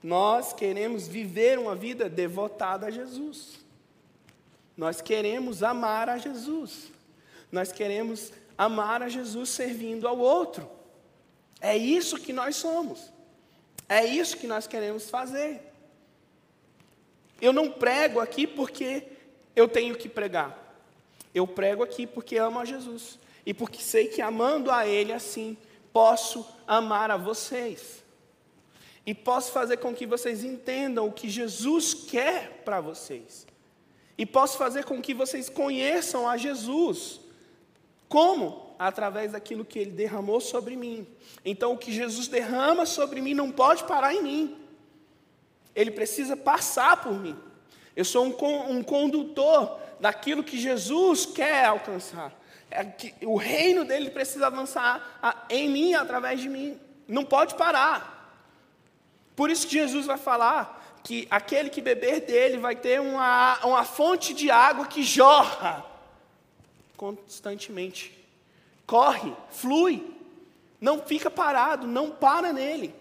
Nós 0.01 0.53
queremos 0.53 1.09
viver 1.09 1.59
uma 1.59 1.75
vida 1.75 2.07
devotada 2.07 2.87
a 2.87 2.89
Jesus. 2.89 3.59
Nós 4.77 5.01
queremos 5.01 5.61
amar 5.61 6.07
a 6.07 6.17
Jesus. 6.17 6.89
Nós 7.51 7.69
queremos 7.73 8.31
amar 8.61 9.01
a 9.01 9.09
Jesus 9.09 9.49
servindo 9.49 10.07
ao 10.07 10.19
outro. 10.19 10.69
É 11.59 11.75
isso 11.75 12.19
que 12.19 12.31
nós 12.31 12.55
somos. 12.55 13.11
É 13.89 14.05
isso 14.05 14.37
que 14.37 14.45
nós 14.45 14.67
queremos 14.67 15.09
fazer. 15.09 15.61
Eu 17.41 17.51
não 17.51 17.71
prego 17.71 18.19
aqui 18.19 18.45
porque 18.45 19.03
eu 19.55 19.67
tenho 19.67 19.95
que 19.95 20.07
pregar. 20.07 20.75
Eu 21.33 21.47
prego 21.47 21.81
aqui 21.81 22.05
porque 22.05 22.37
amo 22.37 22.59
a 22.59 22.65
Jesus 22.65 23.17
e 23.43 23.51
porque 23.51 23.81
sei 23.81 24.07
que 24.09 24.21
amando 24.21 24.69
a 24.69 24.85
Ele 24.85 25.11
assim, 25.11 25.57
posso 25.91 26.45
amar 26.67 27.09
a 27.09 27.17
vocês. 27.17 28.03
E 29.07 29.15
posso 29.15 29.51
fazer 29.51 29.77
com 29.77 29.91
que 29.91 30.05
vocês 30.05 30.43
entendam 30.43 31.07
o 31.07 31.11
que 31.11 31.27
Jesus 31.27 31.95
quer 31.95 32.61
para 32.63 32.79
vocês. 32.79 33.47
E 34.15 34.23
posso 34.23 34.55
fazer 34.55 34.85
com 34.85 35.01
que 35.01 35.15
vocês 35.15 35.49
conheçam 35.49 36.29
a 36.29 36.37
Jesus. 36.37 37.20
Como? 38.11 38.75
Através 38.77 39.31
daquilo 39.31 39.63
que 39.63 39.79
Ele 39.79 39.91
derramou 39.91 40.41
sobre 40.41 40.75
mim. 40.75 41.07
Então, 41.45 41.71
o 41.71 41.77
que 41.77 41.93
Jesus 41.93 42.27
derrama 42.27 42.85
sobre 42.85 43.21
mim 43.21 43.33
não 43.33 43.49
pode 43.49 43.85
parar 43.85 44.13
em 44.13 44.21
mim. 44.21 44.57
Ele 45.73 45.91
precisa 45.91 46.35
passar 46.35 47.01
por 47.01 47.13
mim. 47.13 47.37
Eu 47.95 48.03
sou 48.03 48.25
um, 48.25 48.69
um 48.69 48.83
condutor 48.83 49.79
daquilo 49.97 50.43
que 50.43 50.59
Jesus 50.59 51.25
quer 51.25 51.63
alcançar 51.63 52.37
é 52.69 52.83
que 52.83 53.13
o 53.25 53.37
reino 53.37 53.85
dele 53.85 54.09
precisa 54.09 54.47
avançar 54.47 55.45
em 55.49 55.69
mim, 55.69 55.93
através 55.93 56.41
de 56.41 56.49
mim. 56.49 56.77
Não 57.07 57.23
pode 57.23 57.55
parar. 57.55 58.41
Por 59.37 59.49
isso 59.49 59.67
que 59.67 59.73
Jesus 59.73 60.05
vai 60.05 60.17
falar 60.17 60.99
que 61.01 61.27
aquele 61.31 61.69
que 61.69 61.81
beber 61.81 62.21
dele 62.21 62.57
vai 62.57 62.75
ter 62.75 62.99
uma, 62.99 63.57
uma 63.65 63.83
fonte 63.85 64.33
de 64.33 64.51
água 64.51 64.85
que 64.85 65.01
jorra 65.01 65.90
constantemente. 67.01 68.15
Corre, 68.85 69.35
flui. 69.49 70.15
Não 70.79 71.01
fica 71.01 71.31
parado, 71.31 71.87
não 71.87 72.11
para 72.11 72.53
nele. 72.53 72.93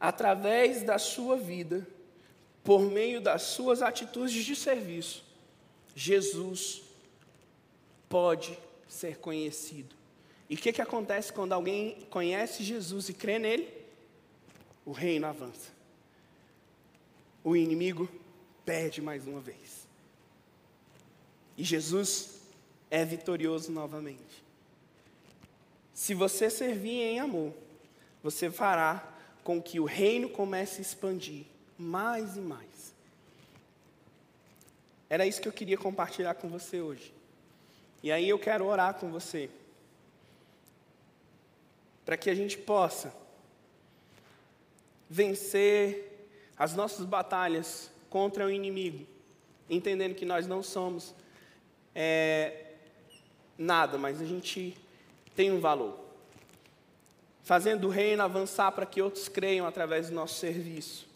Através 0.00 0.82
da 0.82 0.98
sua 0.98 1.36
vida, 1.36 1.86
por 2.62 2.80
meio 2.80 3.20
das 3.20 3.42
suas 3.42 3.82
atitudes 3.82 4.42
de 4.42 4.56
serviço, 4.56 5.22
Jesus 5.94 6.82
pode 8.08 8.58
ser 8.88 9.18
conhecido. 9.18 9.94
E 10.48 10.54
o 10.54 10.58
que, 10.58 10.72
que 10.72 10.80
acontece 10.80 11.30
quando 11.30 11.52
alguém 11.52 12.06
conhece 12.08 12.64
Jesus 12.64 13.10
e 13.10 13.14
crê 13.14 13.38
nele? 13.38 13.68
O 14.86 14.92
reino 14.92 15.26
avança. 15.26 15.74
O 17.44 17.54
inimigo 17.54 18.08
perde 18.64 19.00
mais 19.00 19.26
uma 19.26 19.40
vez. 19.40 19.86
E 21.56 21.62
Jesus 21.62 22.40
é 22.90 23.04
vitorioso 23.04 23.70
novamente. 23.70 24.42
Se 25.92 26.14
você 26.14 26.50
servir 26.50 27.02
em 27.02 27.20
amor, 27.20 27.52
você 28.22 28.50
fará 28.50 29.06
com 29.44 29.60
que 29.60 29.78
o 29.78 29.84
reino 29.84 30.28
comece 30.28 30.78
a 30.78 30.82
expandir 30.82 31.44
mais 31.78 32.36
e 32.36 32.40
mais. 32.40 32.94
Era 35.08 35.26
isso 35.26 35.40
que 35.40 35.46
eu 35.46 35.52
queria 35.52 35.76
compartilhar 35.76 36.34
com 36.34 36.48
você 36.48 36.80
hoje. 36.80 37.12
E 38.02 38.10
aí 38.10 38.28
eu 38.28 38.38
quero 38.38 38.64
orar 38.64 38.94
com 38.94 39.10
você. 39.10 39.50
Para 42.04 42.16
que 42.16 42.28
a 42.30 42.34
gente 42.34 42.58
possa 42.58 43.14
vencer 45.08 46.13
as 46.58 46.74
nossas 46.74 47.04
batalhas 47.06 47.90
contra 48.08 48.46
o 48.46 48.50
inimigo, 48.50 49.06
entendendo 49.68 50.14
que 50.14 50.24
nós 50.24 50.46
não 50.46 50.62
somos 50.62 51.14
é, 51.94 52.72
nada, 53.58 53.98
mas 53.98 54.20
a 54.20 54.24
gente 54.24 54.76
tem 55.34 55.50
um 55.50 55.60
valor. 55.60 55.98
Fazendo 57.42 57.88
o 57.88 57.90
reino 57.90 58.22
avançar 58.22 58.72
para 58.72 58.86
que 58.86 59.02
outros 59.02 59.28
creiam 59.28 59.66
através 59.66 60.08
do 60.08 60.14
nosso 60.14 60.34
serviço 60.34 61.06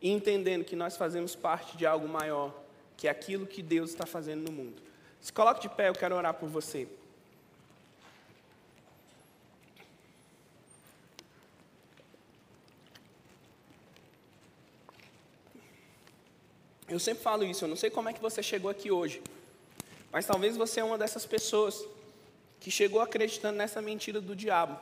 e 0.00 0.10
entendendo 0.10 0.64
que 0.64 0.76
nós 0.76 0.96
fazemos 0.96 1.34
parte 1.34 1.76
de 1.76 1.86
algo 1.86 2.08
maior, 2.08 2.52
que 2.96 3.08
é 3.08 3.10
aquilo 3.10 3.46
que 3.46 3.62
Deus 3.62 3.90
está 3.90 4.04
fazendo 4.04 4.42
no 4.42 4.52
mundo. 4.52 4.82
Se 5.20 5.32
coloque 5.32 5.62
de 5.62 5.68
pé, 5.68 5.88
eu 5.88 5.94
quero 5.94 6.14
orar 6.14 6.34
por 6.34 6.48
você. 6.48 6.86
Eu 16.88 17.00
sempre 17.00 17.22
falo 17.22 17.44
isso, 17.44 17.64
eu 17.64 17.68
não 17.68 17.76
sei 17.76 17.90
como 17.90 18.08
é 18.08 18.12
que 18.12 18.20
você 18.20 18.42
chegou 18.42 18.70
aqui 18.70 18.92
hoje, 18.92 19.20
mas 20.12 20.24
talvez 20.24 20.56
você 20.56 20.80
é 20.80 20.84
uma 20.84 20.96
dessas 20.96 21.26
pessoas 21.26 21.84
que 22.60 22.70
chegou 22.70 23.00
acreditando 23.00 23.58
nessa 23.58 23.82
mentira 23.82 24.20
do 24.20 24.36
diabo, 24.36 24.78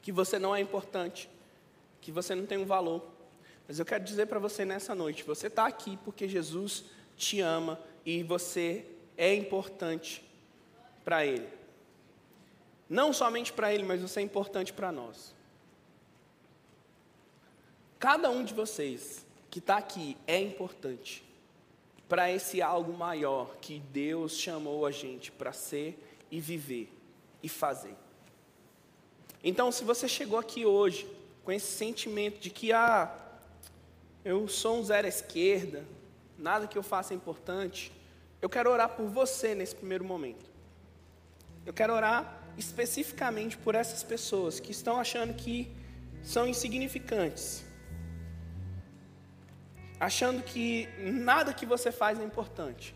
que 0.00 0.12
você 0.12 0.38
não 0.38 0.54
é 0.54 0.60
importante, 0.60 1.28
que 2.00 2.12
você 2.12 2.36
não 2.36 2.46
tem 2.46 2.58
um 2.58 2.64
valor. 2.64 3.02
Mas 3.66 3.80
eu 3.80 3.84
quero 3.84 4.04
dizer 4.04 4.26
para 4.26 4.38
você 4.38 4.64
nessa 4.64 4.94
noite: 4.94 5.24
você 5.24 5.48
está 5.48 5.66
aqui 5.66 5.98
porque 6.04 6.28
Jesus 6.28 6.84
te 7.16 7.40
ama 7.40 7.80
e 8.04 8.22
você 8.22 8.86
é 9.16 9.34
importante 9.34 10.24
para 11.04 11.26
Ele. 11.26 11.48
Não 12.88 13.12
somente 13.12 13.52
para 13.52 13.74
Ele, 13.74 13.82
mas 13.82 14.00
você 14.00 14.20
é 14.20 14.22
importante 14.22 14.72
para 14.72 14.92
nós. 14.92 15.34
Cada 17.98 18.30
um 18.30 18.44
de 18.44 18.54
vocês 18.54 19.25
que 19.50 19.58
está 19.58 19.76
aqui 19.76 20.16
é 20.26 20.40
importante 20.40 21.24
para 22.08 22.30
esse 22.30 22.62
algo 22.62 22.92
maior 22.92 23.56
que 23.56 23.80
Deus 23.80 24.38
chamou 24.38 24.86
a 24.86 24.90
gente 24.90 25.32
para 25.32 25.52
ser 25.52 25.98
e 26.30 26.40
viver 26.40 26.92
e 27.42 27.48
fazer. 27.48 27.94
Então, 29.42 29.70
se 29.70 29.84
você 29.84 30.08
chegou 30.08 30.38
aqui 30.38 30.64
hoje 30.64 31.08
com 31.44 31.52
esse 31.52 31.66
sentimento 31.66 32.38
de 32.40 32.50
que 32.50 32.72
ah, 32.72 33.14
eu 34.24 34.48
sou 34.48 34.78
um 34.78 34.84
zero 34.84 35.06
à 35.06 35.08
esquerda, 35.08 35.84
nada 36.38 36.66
que 36.66 36.76
eu 36.76 36.82
faça 36.82 37.14
é 37.14 37.16
importante, 37.16 37.92
eu 38.42 38.48
quero 38.48 38.70
orar 38.70 38.90
por 38.90 39.06
você 39.06 39.54
nesse 39.54 39.74
primeiro 39.74 40.04
momento. 40.04 40.44
Eu 41.64 41.72
quero 41.72 41.92
orar 41.92 42.42
especificamente 42.56 43.56
por 43.58 43.74
essas 43.74 44.02
pessoas 44.02 44.60
que 44.60 44.70
estão 44.70 44.98
achando 44.98 45.34
que 45.34 45.68
são 46.22 46.46
insignificantes, 46.46 47.64
achando 49.98 50.42
que 50.42 50.88
nada 50.98 51.52
que 51.52 51.66
você 51.66 51.90
faz 51.90 52.20
é 52.20 52.24
importante. 52.24 52.94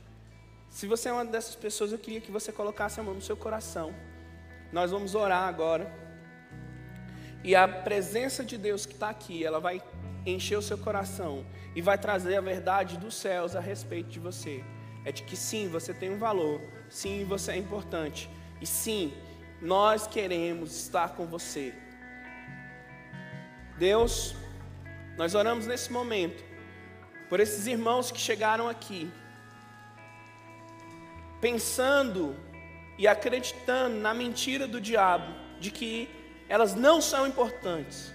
Se 0.68 0.86
você 0.86 1.08
é 1.08 1.12
uma 1.12 1.24
dessas 1.24 1.56
pessoas, 1.56 1.92
eu 1.92 1.98
queria 1.98 2.20
que 2.20 2.30
você 2.30 2.52
colocasse 2.52 3.00
a 3.00 3.02
mão 3.02 3.14
no 3.14 3.22
seu 3.22 3.36
coração. 3.36 3.94
Nós 4.72 4.90
vamos 4.90 5.14
orar 5.14 5.48
agora. 5.48 5.92
E 7.42 7.56
a 7.56 7.66
presença 7.66 8.44
de 8.44 8.56
Deus 8.56 8.86
que 8.86 8.92
está 8.92 9.08
aqui, 9.08 9.44
ela 9.44 9.58
vai 9.58 9.82
encher 10.26 10.56
o 10.56 10.62
seu 10.62 10.78
coração 10.78 11.44
e 11.74 11.80
vai 11.80 11.96
trazer 11.96 12.36
a 12.36 12.40
verdade 12.40 12.98
dos 12.98 13.14
céus 13.14 13.56
a 13.56 13.60
respeito 13.60 14.10
de 14.10 14.20
você. 14.20 14.62
É 15.04 15.10
de 15.10 15.22
que 15.22 15.36
sim, 15.36 15.68
você 15.68 15.94
tem 15.94 16.10
um 16.10 16.18
valor, 16.18 16.60
sim, 16.88 17.24
você 17.24 17.52
é 17.52 17.56
importante, 17.56 18.28
e 18.60 18.66
sim, 18.66 19.14
nós 19.62 20.06
queremos 20.06 20.76
estar 20.76 21.10
com 21.10 21.26
você. 21.26 21.74
Deus, 23.78 24.36
nós 25.16 25.34
oramos 25.34 25.66
nesse 25.66 25.90
momento 25.90 26.49
por 27.30 27.38
esses 27.38 27.68
irmãos 27.68 28.10
que 28.10 28.20
chegaram 28.20 28.68
aqui, 28.68 29.08
pensando 31.40 32.36
e 32.98 33.06
acreditando 33.06 33.96
na 33.98 34.12
mentira 34.12 34.66
do 34.66 34.80
diabo, 34.80 35.32
de 35.60 35.70
que 35.70 36.10
elas 36.48 36.74
não 36.74 37.00
são 37.00 37.28
importantes. 37.28 38.12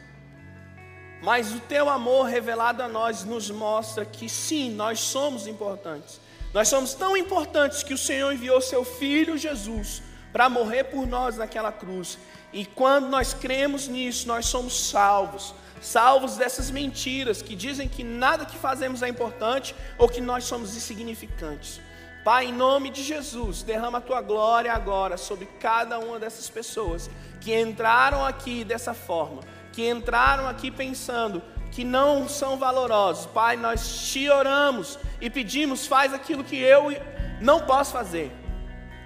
Mas 1.23 1.55
o 1.55 1.61
teu 1.61 1.89
amor 1.89 2.25
revelado 2.25 2.83
a 2.83 2.89
nós 2.89 3.23
nos 3.23 3.49
mostra 3.49 4.05
que 4.05 4.27
sim, 4.27 4.69
nós 4.69 4.99
somos 4.99 5.47
importantes. 5.47 6.19
Nós 6.53 6.67
somos 6.67 6.93
tão 6.93 7.15
importantes 7.15 7.83
que 7.83 7.93
o 7.93 7.97
Senhor 7.97 8.33
enviou 8.33 8.59
seu 8.59 8.83
filho 8.83 9.37
Jesus 9.37 10.03
para 10.33 10.49
morrer 10.49 10.83
por 10.83 11.07
nós 11.07 11.37
naquela 11.37 11.71
cruz. 11.71 12.19
E 12.51 12.65
quando 12.65 13.07
nós 13.07 13.33
cremos 13.33 13.87
nisso, 13.87 14.27
nós 14.27 14.45
somos 14.45 14.89
salvos 14.89 15.55
salvos 15.81 16.37
dessas 16.37 16.71
mentiras 16.71 17.41
que 17.41 17.55
dizem 17.55 17.87
que 17.87 18.03
nada 18.03 18.45
que 18.45 18.57
fazemos 18.57 19.01
é 19.01 19.07
importante 19.07 19.75
ou 19.97 20.07
que 20.07 20.21
nós 20.21 20.43
somos 20.45 20.75
insignificantes. 20.75 21.79
Pai, 22.23 22.45
em 22.45 22.53
nome 22.53 22.89
de 22.89 23.03
Jesus, 23.03 23.61
derrama 23.61 23.99
a 23.99 24.01
tua 24.01 24.19
glória 24.19 24.73
agora 24.73 25.15
sobre 25.15 25.45
cada 25.59 25.99
uma 25.99 26.17
dessas 26.17 26.49
pessoas 26.49 27.07
que 27.39 27.55
entraram 27.55 28.25
aqui 28.25 28.63
dessa 28.63 28.95
forma, 28.95 29.41
que 29.71 29.87
entraram 29.87 30.47
aqui 30.47 30.71
pensando 30.71 31.43
que 31.71 31.83
não 31.83 32.27
são 32.27 32.57
valorosos. 32.57 33.27
Pai, 33.27 33.55
nós 33.55 34.07
te 34.09 34.27
oramos 34.27 34.97
e 35.21 35.29
pedimos, 35.29 35.85
faz 35.85 36.15
aquilo 36.15 36.43
que 36.43 36.57
eu 36.57 36.87
não 37.39 37.59
posso 37.59 37.91
fazer, 37.91 38.31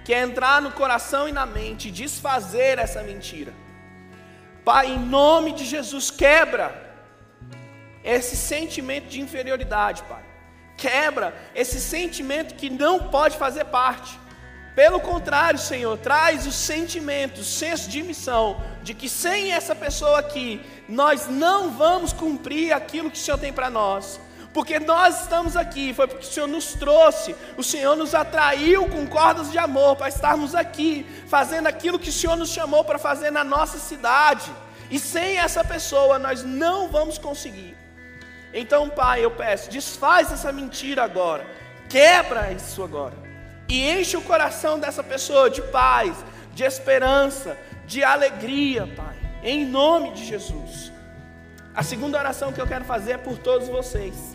que 0.02 0.14
é 0.14 0.22
entrar 0.22 0.62
no 0.62 0.72
coração 0.72 1.28
e 1.28 1.32
na 1.32 1.44
mente 1.44 1.90
desfazer 1.90 2.78
essa 2.78 3.02
mentira. 3.02 3.52
Pai, 4.64 4.88
em 4.88 4.98
nome 4.98 5.52
de 5.52 5.64
Jesus, 5.64 6.10
quebra 6.10 6.88
esse 8.04 8.36
sentimento 8.36 9.08
de 9.08 9.20
inferioridade, 9.20 10.02
Pai. 10.04 10.22
Quebra 10.76 11.34
esse 11.54 11.80
sentimento 11.80 12.54
que 12.54 12.70
não 12.70 13.10
pode 13.10 13.36
fazer 13.36 13.66
parte. 13.66 14.18
Pelo 14.74 15.00
contrário, 15.00 15.58
Senhor, 15.58 15.98
traz 15.98 16.46
o 16.46 16.52
sentimento, 16.52 17.40
o 17.40 17.44
senso 17.44 17.90
de 17.90 18.02
missão, 18.02 18.62
de 18.82 18.94
que 18.94 19.08
sem 19.08 19.52
essa 19.52 19.74
pessoa 19.74 20.20
aqui, 20.20 20.60
nós 20.88 21.26
não 21.28 21.70
vamos 21.70 22.12
cumprir 22.12 22.72
aquilo 22.72 23.10
que 23.10 23.18
o 23.18 23.20
Senhor 23.20 23.38
tem 23.38 23.52
para 23.52 23.68
nós. 23.68 24.20
Porque 24.52 24.80
nós 24.80 25.22
estamos 25.22 25.56
aqui, 25.56 25.94
foi 25.94 26.08
porque 26.08 26.26
o 26.26 26.28
Senhor 26.28 26.48
nos 26.48 26.72
trouxe, 26.74 27.36
o 27.56 27.62
Senhor 27.62 27.94
nos 27.94 28.14
atraiu 28.14 28.88
com 28.88 29.06
cordas 29.06 29.50
de 29.50 29.58
amor 29.58 29.94
para 29.94 30.08
estarmos 30.08 30.56
aqui, 30.56 31.06
fazendo 31.28 31.68
aquilo 31.68 32.00
que 32.00 32.08
o 32.08 32.12
Senhor 32.12 32.36
nos 32.36 32.50
chamou 32.50 32.84
para 32.84 32.98
fazer 32.98 33.30
na 33.30 33.44
nossa 33.44 33.78
cidade. 33.78 34.50
E 34.90 34.98
sem 34.98 35.38
essa 35.38 35.62
pessoa 35.62 36.18
nós 36.18 36.42
não 36.42 36.88
vamos 36.88 37.16
conseguir. 37.16 37.76
Então, 38.52 38.88
Pai, 38.88 39.24
eu 39.24 39.30
peço, 39.30 39.70
desfaz 39.70 40.32
essa 40.32 40.50
mentira 40.50 41.04
agora, 41.04 41.46
quebra 41.88 42.50
isso 42.50 42.82
agora, 42.82 43.14
e 43.68 43.88
enche 43.88 44.16
o 44.16 44.22
coração 44.22 44.80
dessa 44.80 45.04
pessoa 45.04 45.48
de 45.48 45.62
paz, 45.62 46.16
de 46.52 46.64
esperança, 46.64 47.56
de 47.86 48.02
alegria, 48.02 48.88
Pai, 48.96 49.16
em 49.44 49.64
nome 49.64 50.10
de 50.10 50.24
Jesus. 50.26 50.90
A 51.72 51.84
segunda 51.84 52.18
oração 52.18 52.52
que 52.52 52.60
eu 52.60 52.66
quero 52.66 52.84
fazer 52.84 53.12
é 53.12 53.18
por 53.18 53.38
todos 53.38 53.68
vocês 53.68 54.29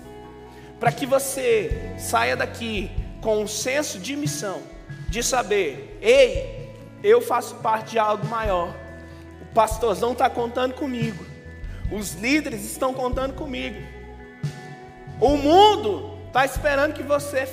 para 0.80 0.92
que 0.92 1.06
você 1.06 1.94
saia 1.98 2.36
daqui 2.36 2.92
com 3.22 3.42
um 3.42 3.48
senso 3.48 4.00
de 4.00 4.16
missão, 4.16 4.62
de 5.10 5.24
saber, 5.24 5.98
ei, 6.02 6.76
eu 7.04 7.22
faço 7.22 7.56
parte 7.56 7.92
de 7.92 8.00
algo 8.00 8.28
maior. 8.28 8.76
O 9.42 9.46
pastorzão 9.54 10.12
está 10.12 10.30
contando 10.30 10.74
comigo, 10.74 11.26
os 11.92 12.14
líderes 12.14 12.64
estão 12.66 12.94
contando 12.94 13.34
comigo, 13.34 13.78
o 15.20 15.38
mundo 15.38 16.20
está 16.28 16.46
esperando 16.46 16.94
que 16.94 17.04
você 17.04 17.48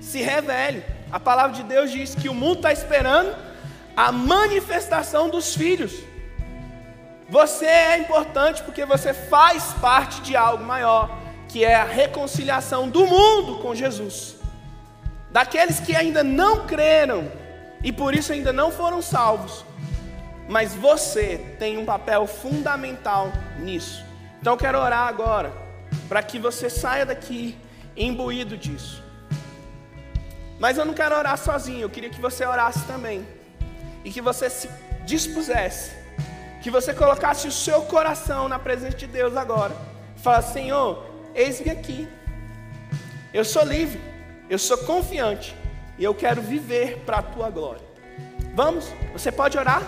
se 0.00 0.20
revele. 0.20 0.84
A 1.10 1.18
palavra 1.18 1.56
de 1.56 1.62
Deus 1.62 1.90
diz 1.90 2.14
que 2.14 2.28
o 2.28 2.34
mundo 2.34 2.56
está 2.56 2.72
esperando 2.72 3.34
a 3.96 4.12
manifestação 4.12 5.28
dos 5.28 5.54
filhos. 5.54 5.92
Você 7.28 7.64
é 7.64 7.98
importante 7.98 8.62
porque 8.62 8.84
você 8.84 9.14
faz 9.14 9.72
parte 9.80 10.20
de 10.20 10.36
algo 10.36 10.64
maior 10.64 11.21
que 11.52 11.62
é 11.62 11.74
a 11.74 11.84
reconciliação 11.84 12.88
do 12.88 13.06
mundo 13.06 13.58
com 13.58 13.74
Jesus. 13.74 14.36
Daqueles 15.30 15.78
que 15.80 15.94
ainda 15.94 16.24
não 16.24 16.66
creram 16.66 17.30
e 17.84 17.92
por 17.92 18.14
isso 18.14 18.32
ainda 18.32 18.54
não 18.54 18.72
foram 18.72 19.02
salvos. 19.02 19.62
Mas 20.48 20.74
você 20.74 21.54
tem 21.58 21.76
um 21.76 21.84
papel 21.84 22.26
fundamental 22.26 23.30
nisso. 23.58 24.02
Então 24.40 24.54
eu 24.54 24.56
quero 24.56 24.78
orar 24.78 25.06
agora 25.06 25.52
para 26.08 26.22
que 26.22 26.38
você 26.38 26.70
saia 26.70 27.04
daqui 27.04 27.58
imbuído 27.94 28.56
disso. 28.56 29.02
Mas 30.58 30.78
eu 30.78 30.86
não 30.86 30.94
quero 30.94 31.14
orar 31.14 31.36
sozinho, 31.36 31.82
eu 31.82 31.90
queria 31.90 32.08
que 32.08 32.20
você 32.20 32.46
orasse 32.46 32.82
também. 32.86 33.26
E 34.02 34.10
que 34.10 34.22
você 34.22 34.48
se 34.48 34.70
dispusesse, 35.04 35.92
que 36.62 36.70
você 36.70 36.94
colocasse 36.94 37.46
o 37.46 37.52
seu 37.52 37.82
coração 37.82 38.48
na 38.48 38.58
presença 38.58 38.96
de 38.96 39.06
Deus 39.06 39.36
agora. 39.36 39.76
Fala, 40.16 40.40
Senhor, 40.40 41.11
Eis-me 41.34 41.70
aqui. 41.70 42.08
Eu 43.32 43.44
sou 43.44 43.64
livre, 43.64 44.00
eu 44.50 44.58
sou 44.58 44.78
confiante 44.78 45.56
e 45.98 46.04
eu 46.04 46.14
quero 46.14 46.42
viver 46.42 46.98
para 47.06 47.18
a 47.18 47.22
tua 47.22 47.48
glória. 47.48 47.82
Vamos? 48.54 48.92
Você 49.12 49.32
pode 49.32 49.56
orar? 49.56 49.82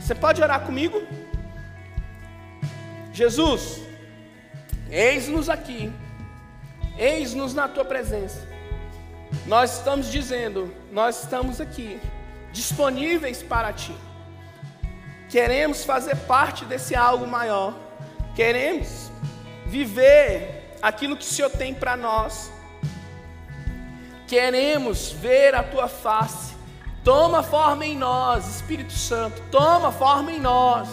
Você 0.00 0.14
pode 0.14 0.42
orar 0.42 0.62
comigo? 0.62 1.00
Jesus, 3.12 3.80
eis-nos 4.90 5.48
aqui, 5.48 5.92
eis-nos 6.98 7.54
na 7.54 7.68
tua 7.68 7.84
presença. 7.84 8.48
Nós 9.46 9.78
estamos 9.78 10.10
dizendo, 10.10 10.74
nós 10.90 11.22
estamos 11.22 11.60
aqui, 11.60 12.00
disponíveis 12.52 13.42
para 13.42 13.72
ti. 13.72 13.94
Queremos 15.28 15.84
fazer 15.84 16.16
parte 16.16 16.64
desse 16.64 16.96
algo 16.96 17.26
maior, 17.26 17.76
queremos 18.34 19.10
viver 19.66 20.59
aquilo 20.82 21.16
que 21.16 21.24
o 21.24 21.26
Senhor 21.26 21.50
tem 21.50 21.74
para 21.74 21.96
nós. 21.96 22.50
Queremos 24.26 25.10
ver 25.12 25.54
a 25.54 25.62
tua 25.62 25.88
face. 25.88 26.54
Toma 27.02 27.42
forma 27.42 27.86
em 27.86 27.96
nós, 27.96 28.56
Espírito 28.56 28.92
Santo, 28.92 29.40
toma 29.50 29.90
forma 29.90 30.30
em 30.32 30.38
nós 30.38 30.88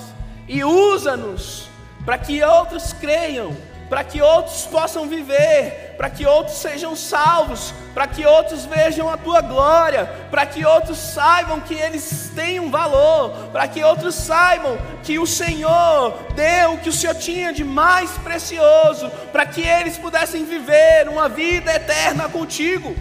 e 0.48 0.64
usa-nos 0.64 1.68
para 2.06 2.18
que 2.18 2.42
outros 2.42 2.94
creiam 2.94 3.54
para 3.90 4.04
que 4.04 4.22
outros 4.22 4.66
possam 4.66 5.08
viver, 5.08 5.87
para 5.98 6.10
que 6.12 6.26
outros 6.26 6.58
sejam 6.58 6.96
salvos, 6.96 7.74
para 7.94 8.06
que 8.06 8.24
outros 8.24 8.66
vejam 8.66 9.10
a 9.10 9.18
tua 9.18 9.42
glória, 9.42 10.06
para 10.30 10.46
que 10.46 10.64
outros 10.64 10.98
saibam 10.98 11.60
que 11.60 11.74
eles 11.74 12.32
têm 12.36 12.60
um 12.60 12.70
valor, 12.70 13.32
para 13.52 13.68
que 13.68 13.84
outros 13.84 14.14
saibam 14.14 14.78
que 15.04 15.18
o 15.18 15.26
Senhor 15.26 16.14
deu 16.36 16.74
o 16.74 16.78
que 16.78 16.90
o 16.90 16.94
Senhor 16.94 17.16
tinha 17.16 17.52
de 17.52 17.64
mais 17.64 18.12
precioso, 18.20 19.10
para 19.32 19.46
que 19.48 19.62
eles 19.62 19.98
pudessem 19.98 20.46
viver 20.46 21.10
uma 21.10 21.28
vida 21.28 21.74
eterna 21.74 22.30
contigo. 22.30 22.96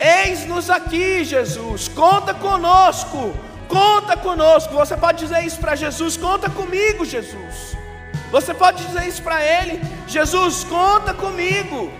Eis-nos 0.00 0.70
aqui, 0.70 1.22
Jesus, 1.22 1.86
conta 1.88 2.32
conosco, 2.32 3.34
conta 3.68 4.16
conosco. 4.16 4.72
Você 4.72 4.96
pode 4.96 5.18
dizer 5.18 5.44
isso 5.44 5.60
para 5.60 5.76
Jesus: 5.76 6.16
conta 6.16 6.48
comigo, 6.48 7.04
Jesus. 7.04 7.79
Você 8.30 8.54
pode 8.54 8.84
dizer 8.86 9.06
isso 9.08 9.22
para 9.22 9.42
Ele: 9.42 9.80
Jesus, 10.06 10.64
conta 10.64 11.12
comigo. 11.12 11.92